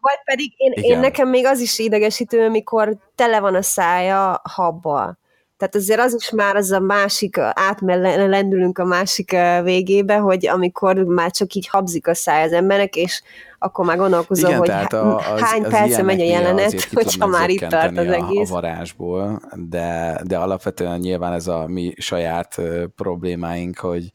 [0.00, 5.18] Vagy pedig én, én nekem még az is idegesítő, amikor tele van a szája habbal.
[5.58, 11.30] Tehát azért az is már az a másik, átmelendülünk a másik végébe, hogy amikor már
[11.30, 13.22] csak így habzik a száj az embernek, és
[13.58, 16.82] akkor már gondolkozom, Igen, hogy tehát há- a, az, hány az perce megy a jelenet,
[16.92, 18.50] hogyha már itt tart az zökkenteni a, egész.
[18.50, 22.60] a varázsból, de, de alapvetően nyilván ez a mi saját
[22.96, 24.10] problémáink, hogy,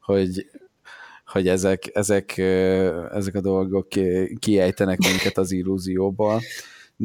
[0.00, 0.46] hogy
[1.26, 2.38] hogy ezek, ezek,
[3.14, 6.40] ezek a dolgok ki- kiejtenek minket az illúzióból,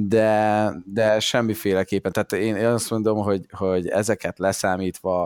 [0.08, 5.26] de, de semmiféleképpen, tehát én, azt mondom, hogy, hogy ezeket leszámítva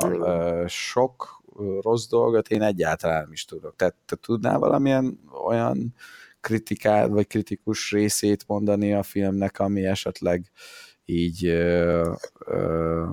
[0.68, 1.44] sok
[1.82, 3.76] rossz dolgot én egyáltalán nem is tudok.
[3.76, 5.96] Tehát te tudnál valamilyen olyan
[6.42, 10.52] kritikát, vagy kritikus részét mondani a filmnek, ami esetleg
[11.06, 12.12] így ö,
[12.46, 13.06] ö,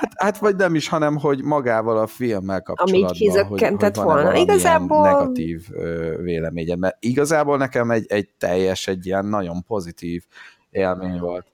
[0.00, 4.22] Hát, hát vagy nem is, hanem hogy magával a filmmel kapcsolatban, hogy, hogy kizökkentett van-e
[4.22, 4.38] volna.
[4.38, 10.24] Igazából- negatív ö, véleményed, mert igazából nekem egy, egy teljes, egy ilyen nagyon pozitív
[10.70, 11.46] élmény volt.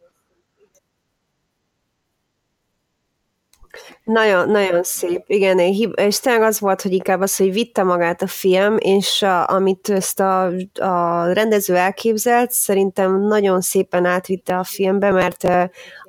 [4.04, 5.58] Nagyon, nagyon szép, igen,
[5.94, 9.88] és tényleg az volt, hogy inkább az, hogy vitte magát a film, és a, amit
[9.88, 10.44] ezt a,
[10.80, 15.48] a rendező elképzelt, szerintem nagyon szépen átvitte a filmbe, mert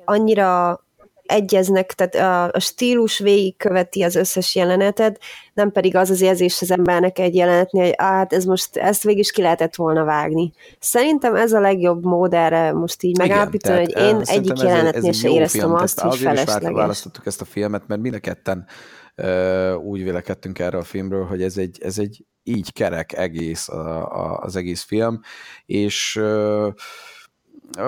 [0.04, 0.83] annyira
[1.26, 5.20] egyeznek, tehát a, a stílus végigköveti az összes jelenetet,
[5.54, 9.18] nem pedig az az érzés az embernek egy jelenetnél, hogy hát ez most, ezt végig
[9.18, 10.52] is ki lehetett volna vágni.
[10.78, 15.60] Szerintem ez a legjobb mód erre most így megállapítani, hogy én egyik jelenetnél se éreztem
[15.60, 16.78] film, azt, hogy azért is felesleges.
[16.78, 18.66] választottuk ezt a filmet, mert mind a ketten
[19.14, 24.12] ö, úgy vélekedtünk erről a filmről, hogy ez egy, ez egy így kerek egész a,
[24.12, 25.20] a, az egész film,
[25.66, 26.74] és a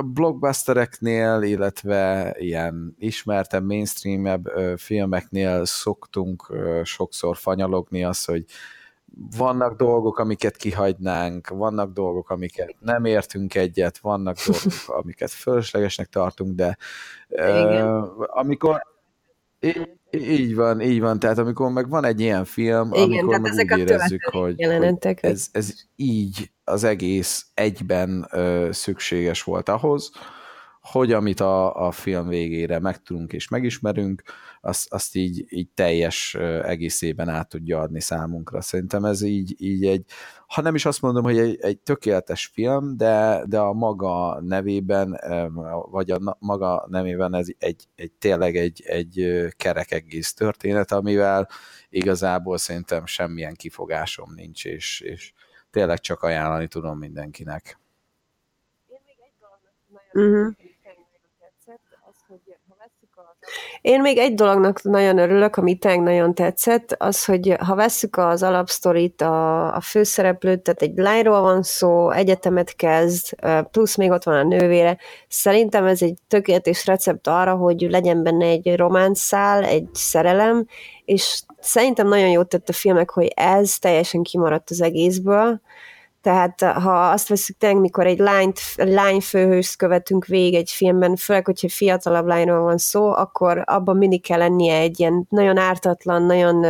[0.05, 8.45] blockbustereknél, illetve ilyen ismertebb, mainstreamebb filmeknél szoktunk sokszor fanyalogni az, hogy
[9.37, 16.55] vannak dolgok, amiket kihagynánk, vannak dolgok, amiket nem értünk egyet, vannak dolgok, amiket fölöslegesnek tartunk,
[16.55, 16.77] de
[17.29, 17.87] Igen.
[17.87, 18.83] ö, amikor
[20.11, 23.73] így van, így van, tehát amikor meg van egy ilyen film, Igen, amikor meg ezek
[23.73, 30.11] úgy érezzük, hogy, hogy- ez, ez így az egész egyben ö, szükséges volt ahhoz,
[30.91, 34.23] hogy amit a, a film végére megtudunk és megismerünk,
[34.61, 38.61] azt, azt így, így teljes egészében át tudja adni számunkra.
[38.61, 40.05] Szerintem ez így, így egy,
[40.47, 45.21] ha nem is azt mondom, hogy egy, egy tökéletes film, de, de a maga nevében,
[45.91, 51.49] vagy a maga nevében ez egy, egy tényleg egy, egy kerek egész történet, amivel
[51.89, 55.33] igazából szerintem semmilyen kifogásom nincs, és, és
[55.71, 57.79] tényleg csak ajánlani tudom mindenkinek.
[60.13, 60.66] Uh-huh.
[63.81, 68.43] Én még egy dolognak nagyon örülök, ami tényleg nagyon tetszett, az, hogy ha vesszük az
[68.43, 73.37] alapsztorit, a, a főszereplőt, tehát egy lányról van szó, egyetemet kezd,
[73.71, 78.47] plusz még ott van a nővére, szerintem ez egy tökéletes recept arra, hogy legyen benne
[78.47, 80.67] egy románszál, egy szerelem,
[81.05, 85.61] és szerintem nagyon jót tett a filmek, hogy ez teljesen kimaradt az egészből,
[86.27, 91.45] tehát ha azt veszük tényleg, mikor egy lányt, lány főhőst követünk végig egy filmben, főleg,
[91.45, 96.67] hogyha fiatalabb lányról van szó, akkor abban mindig kell lennie egy ilyen nagyon ártatlan, nagyon,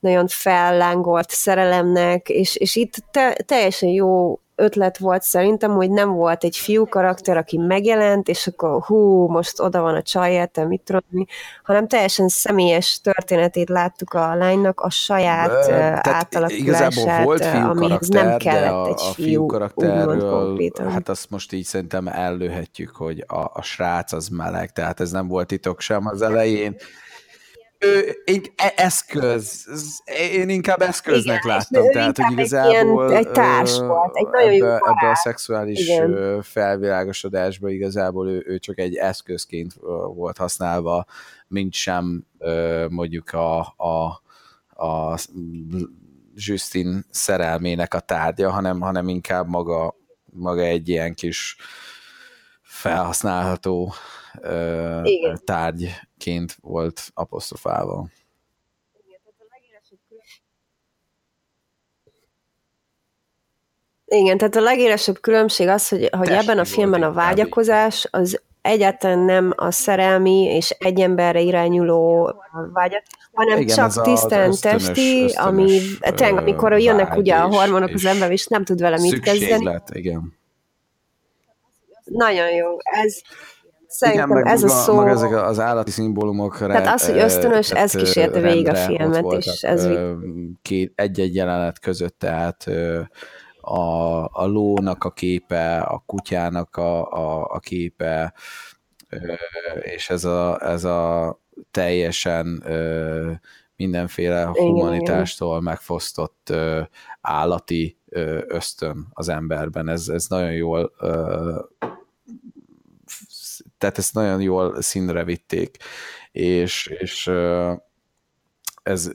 [0.00, 6.44] nagyon fellángolt szerelemnek, és, és itt te, teljesen jó ötlet volt szerintem, hogy nem volt
[6.44, 10.80] egy fiú karakter, aki megjelent, és akkor hú, most oda van a csaj, érte, mit
[10.84, 11.26] tudom mi,
[11.62, 18.08] hanem teljesen személyes történetét láttuk a lánynak, a saját tehát átalakulását, igazából volt fiú amihez
[18.08, 22.08] karakter, nem kellett a, egy a fiú, fiú úgymond karakterről, hát azt most így szerintem
[22.08, 26.76] ellőhetjük, hogy a, a srác az meleg, tehát ez nem volt titok sem az elején.
[27.86, 28.16] Ő,
[28.56, 29.66] e- eszköz,
[30.32, 34.26] én inkább eszköznek Igen, láttam, tehát hogy inkább egy igazából ilyen- egy társ volt, egy
[34.26, 34.96] nagyon jó ebbe, barát.
[35.02, 36.42] ebbe a szexuális Igen.
[36.42, 39.72] felvilágosodásba igazából ő, ő csak egy eszközként
[40.14, 41.04] volt használva,
[41.48, 42.24] mint sem
[42.88, 44.22] mondjuk a, a,
[44.86, 45.18] a
[46.34, 51.56] Justin szerelmének a tárgya, hanem, hanem inkább maga, maga egy ilyen kis
[52.62, 53.92] felhasználható
[54.40, 55.40] ö, Igen.
[55.44, 58.06] tárgyként volt apostrofálva.
[64.06, 69.18] Igen, tehát a legélesebb különbség az, hogy, hogy ebben a filmben a vágyakozás az egyáltalán
[69.18, 72.34] nem a szerelmi és egy emberre irányuló
[72.72, 77.90] vágyat, hanem Igen, csak tisztán az testi, ösztönös, ami tényleg, amikor jönnek ugye a hormonok
[77.94, 79.80] az ember, és nem tud vele mit kezdeni.
[79.92, 80.34] Igen.
[82.04, 82.76] Nagyon jó.
[82.82, 83.20] Ez,
[83.86, 84.94] igen, szerintem meg ez a szó...
[84.94, 86.58] maga ezek az állati szimbólumok.
[86.58, 89.88] Tehát az, hogy ösztönös, ez kísérte végig a filmet, és ez
[90.62, 92.66] két, egy-egy jelenet között, tehát
[93.60, 98.34] a, a lónak a képe, a kutyának a, a, a képe,
[99.80, 102.64] és ez a, ez a teljesen
[103.76, 106.52] mindenféle Igen, humanitástól megfosztott
[107.20, 107.98] állati
[108.46, 109.88] ösztön az emberben.
[109.88, 110.92] Ez, ez nagyon jól
[113.78, 115.76] tehát ezt nagyon jól színre vitték,
[116.32, 117.30] és, és
[118.82, 119.10] ez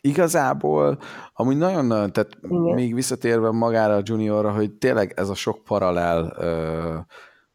[0.00, 0.98] igazából,
[1.32, 2.74] amúgy nagyon, tehát Igen.
[2.74, 6.36] még visszatérve magára a juniorra, hogy tényleg ez a sok paralel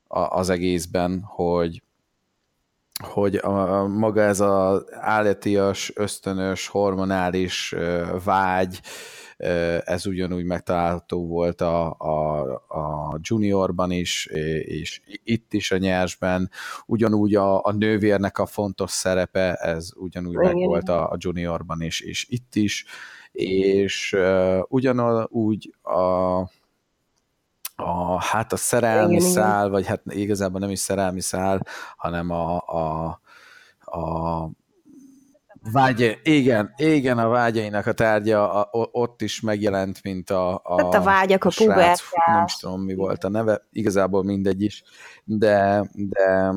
[0.07, 1.81] az egészben, hogy
[3.01, 7.75] hogy a, a, maga ez az állatias, ösztönös, hormonális
[8.23, 8.81] vágy,
[9.83, 14.25] ez ugyanúgy megtalálható volt a, a, a juniorban is,
[14.65, 16.49] és itt is a nyersben,
[16.85, 20.45] ugyanúgy a, a nővérnek a fontos szerepe, ez ugyanúgy Igen.
[20.45, 22.85] meg volt a, a juniorban is, és itt is,
[23.31, 26.49] és uh, ugyanúgy a
[27.83, 29.29] a, hát a szerelmi igen.
[29.29, 31.65] szál, vagy hát igazából nem is szerelmi szál,
[31.97, 33.19] hanem a, a,
[33.79, 34.49] a
[35.71, 40.93] vágy, igen, igen, a vágyainak a tárgya a, ott is megjelent, mint a, a, Hát
[40.93, 42.03] a vágyak, a srác, pubertás.
[42.25, 44.83] nem is tudom, mi volt a neve, igazából mindegy is,
[45.23, 46.53] de, de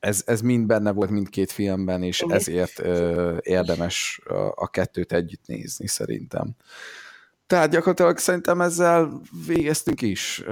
[0.00, 5.46] ez, ez mind benne volt mindkét filmben, és ezért ö, érdemes a, a kettőt együtt
[5.46, 6.54] nézni, szerintem.
[7.46, 10.42] Tehát gyakorlatilag szerintem ezzel végeztünk is.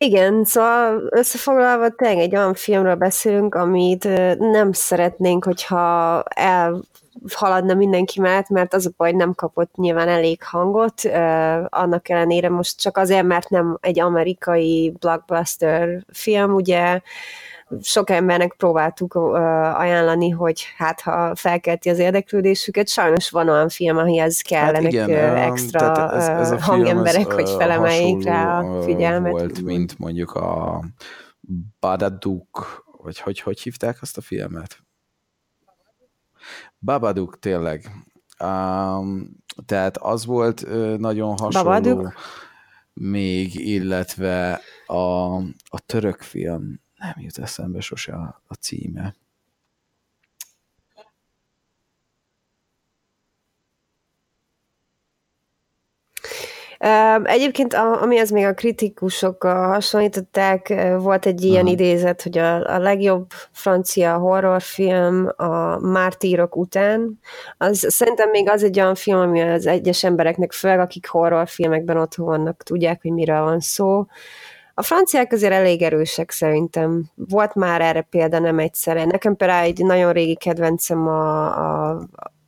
[0.00, 4.04] Igen, szóval összefoglalva tényleg egy olyan filmről beszélünk, amit
[4.38, 11.02] nem szeretnénk, hogyha elhaladna mindenki mellett, mert az a baj, nem kapott nyilván elég hangot,
[11.68, 17.00] annak ellenére most csak azért, mert nem egy amerikai blockbuster film, ugye
[17.80, 24.40] sok embernek próbáltuk ajánlani, hogy hát ha felkelti az érdeklődésüket, sajnos van olyan film, amihez
[24.40, 29.32] kellenek igen, ö, ö, extra ez- ez a hangemberek, ez, hogy felemeljék rá a figyelmet.
[29.32, 30.80] Volt, mint mondjuk a
[31.80, 34.78] Babadook, vagy hogy, hogy hívták azt a filmet?
[36.78, 37.90] Babadook, tényleg.
[38.44, 40.66] Um, tehát az volt
[40.98, 42.12] nagyon hasonló Babadook?
[42.92, 49.14] még, illetve a, a török film, nem jut eszembe sose a, a címe.
[57.22, 61.72] Egyébként, a, ami az még a kritikusokkal hasonlították, volt egy ilyen Aha.
[61.72, 67.20] idézet, hogy a, a legjobb francia horrorfilm a Mártírok után.
[67.56, 72.26] Az, szerintem még az egy olyan film, ami az egyes embereknek, főleg akik horrorfilmekben otthon
[72.26, 74.06] vannak, tudják, hogy miről van szó.
[74.78, 77.04] A franciák azért elég erősek szerintem.
[77.14, 79.06] Volt már erre példa nem egyszer.
[79.06, 81.46] Nekem például egy nagyon régi kedvencem a,
[81.90, 82.00] a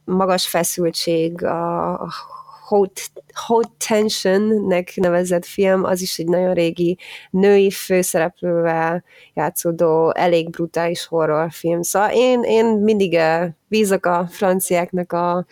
[0.04, 2.08] magas feszültség, a
[2.70, 3.00] Haute,
[3.32, 6.98] Haute Tension-nek nevezett film, az is egy nagyon régi
[7.30, 9.04] női főszereplővel
[9.34, 11.82] játszódó, elég brutális horrorfilm.
[11.82, 15.44] Szóval én, én mindig eh, bízok a franciáknak a Még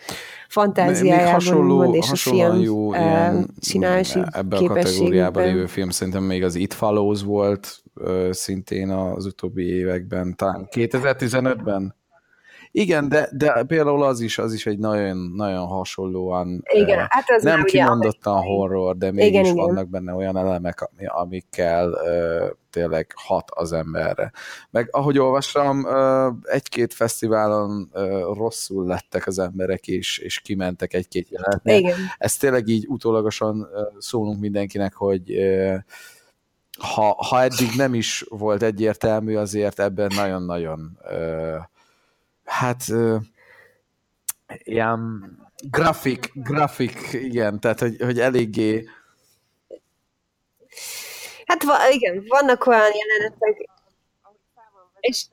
[0.47, 5.89] fantáziájában, hasonló, úgymond, és a film jó eh, ilyen, csinálási ebbe a kategóriában lévő film
[5.89, 7.83] szerintem még az It Follows volt
[8.29, 11.97] szintén az utóbbi években, talán 2015-ben.
[12.71, 17.43] Igen, de, de például az is, az is egy nagyon, nagyon hasonlóan Igen, hát ez
[17.43, 18.55] nem ugye kimondottan amerikai.
[18.55, 19.55] horror, de mégis Igen, igen.
[19.55, 24.31] vannak benne olyan elemek, ami- amikkel ö, tényleg hat az emberre.
[24.69, 25.87] Meg ahogy olvastam,
[26.43, 27.89] egy-két fesztiválon
[28.33, 31.77] rosszul lettek az emberek, és, és kimentek egy-két jelenetnél.
[31.77, 31.97] Igen.
[32.17, 33.67] Ezt tényleg így utólagosan
[33.97, 35.33] szólunk mindenkinek, hogy
[36.79, 40.97] ha, ha eddig nem is volt egyértelmű, azért ebben nagyon-nagyon
[42.49, 42.83] hát
[44.63, 44.99] ilyen
[45.69, 48.89] grafik, grafik, igen, tehát hogy, hogy eléggé
[51.45, 53.69] Hát va- igen, vannak olyan jelenetek,
[54.99, 55.25] és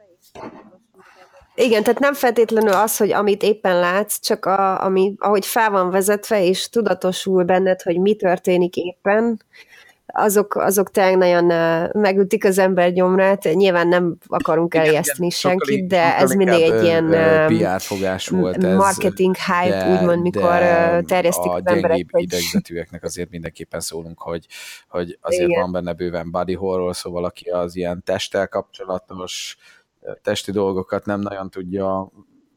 [1.55, 5.91] igen, tehát nem feltétlenül az, hogy amit éppen látsz, csak a, ami, ahogy fel van
[5.91, 9.43] vezetve, és tudatosul benned, hogy mi történik éppen,
[10.19, 11.45] azok, azok tényleg nagyon
[11.93, 13.45] megütik az ember gyomrát.
[13.55, 17.07] Nyilván nem akarunk sokkal senkit, de ez mindig egy ilyen
[17.47, 18.77] PR fogás volt ez.
[18.77, 20.59] marketing hype, úgymond, mikor
[21.07, 24.47] terjesztik a az emberek, hogy idegzetűeknek azért mindenképpen szólunk, hogy,
[24.89, 25.61] hogy azért Igen.
[25.61, 29.57] van benne bőven body horror, szóval aki az ilyen testtel kapcsolatos
[30.23, 32.11] testi dolgokat nem nagyon tudja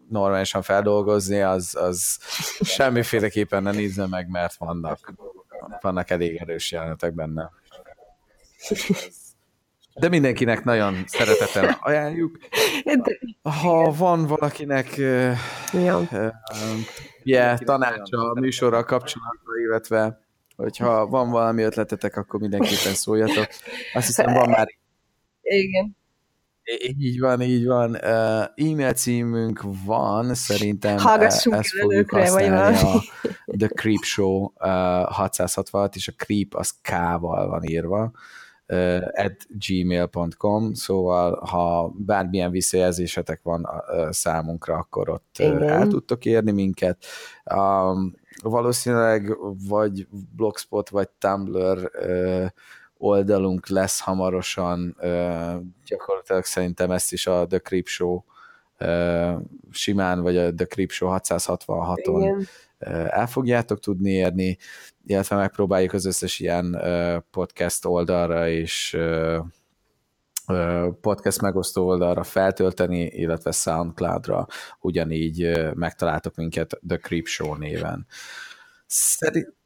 [0.10, 2.20] normálisan feldolgozni, az, az
[2.76, 5.14] semmiféleképpen ne nézze meg, mert vannak,
[5.82, 7.51] vannak elég erős jelenetek benne.
[9.99, 12.38] De mindenkinek nagyon szeretettel ajánljuk.
[13.41, 15.99] Ha van valakinek ja.
[15.99, 16.32] uh,
[17.24, 20.20] yeah, tanácsa a műsorral kapcsolatban, illetve
[20.55, 23.47] hogyha van valami ötletetek, akkor mindenképpen szóljatok.
[23.93, 24.68] Azt hiszem, van már
[25.41, 25.97] Igen.
[26.78, 27.95] Így van, így van.
[28.55, 33.57] E-mail címünk van, szerintem Hallgassunk ezt fogjuk előkre, vagy használni a.
[33.57, 34.51] The Creep Show uh,
[35.11, 38.11] 666, és a Creep az K-val van írva
[39.13, 43.67] at gmail.com, szóval ha bármilyen visszajelzésetek van
[44.09, 45.63] számunkra, akkor ott Igen.
[45.63, 47.05] el tudtok érni minket.
[47.55, 52.45] Um, valószínűleg vagy Blogspot, vagy Tumblr uh,
[53.02, 54.95] oldalunk lesz hamarosan,
[55.86, 58.24] gyakorlatilag szerintem ezt is a The Creep Show
[59.72, 62.47] simán, vagy a The Creep Show 666-on Igen.
[63.10, 64.58] el fogjátok tudni érni,
[65.06, 66.82] illetve megpróbáljuk az összes ilyen
[67.32, 68.97] podcast oldalra és
[71.02, 74.47] podcast megosztó oldalra feltölteni, illetve Soundcloudra
[74.80, 78.06] ugyanígy megtaláltok minket The Creep Show néven.
[78.86, 79.58] Szerint...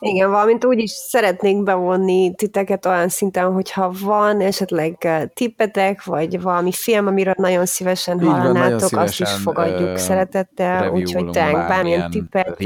[0.00, 6.72] Igen, valamint úgy is szeretnénk bevonni titeket olyan szinten, hogyha van esetleg tippetek, vagy valami
[6.72, 12.56] film, amiről nagyon szívesen hallanátok, azt is fogadjuk ö, szeretettel, úgyhogy tényleg bármilyen tippet,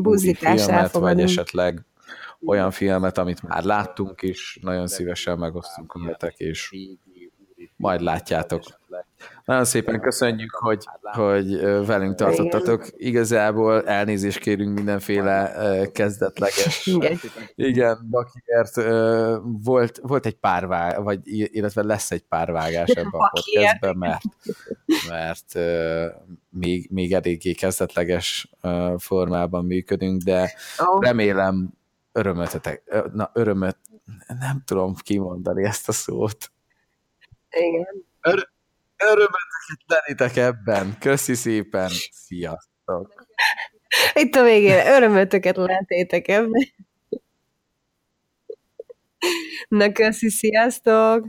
[0.00, 1.28] buzdítást filmet, vagy elfogadunk.
[1.28, 1.84] esetleg
[2.46, 6.70] olyan filmet, amit már láttunk is, nagyon szívesen megosztunk veletek, és
[7.76, 8.62] majd látjátok.
[9.44, 12.86] Nagyon szépen köszönjük, hogy, hogy velünk tartottatok.
[12.96, 15.52] Igazából elnézést kérünk mindenféle
[15.92, 16.86] kezdetleges.
[16.86, 17.18] Igen.
[17.54, 18.74] Igen, Bakiért
[19.42, 24.22] volt, volt egy pár vág, vagy illetve lesz egy pár vágás ebben a podcastben, mert,
[25.08, 25.54] mert
[26.50, 28.50] még, még eléggé kezdetleges
[28.96, 30.52] formában működünk, de
[30.98, 31.72] remélem
[32.12, 32.82] örömötetek,
[33.12, 33.76] na örömöt,
[34.26, 36.50] nem tudom kimondani ezt a szót.
[37.60, 38.04] Igen.
[38.28, 38.50] Ör-
[38.96, 40.98] örömöteket lelitek ebben.
[41.00, 41.88] Köszi szépen.
[42.10, 43.26] Sziasztok.
[44.14, 46.66] Itt a végére örömötöket lehetétek ebben.
[49.68, 51.26] Na, köszi, sziasztok!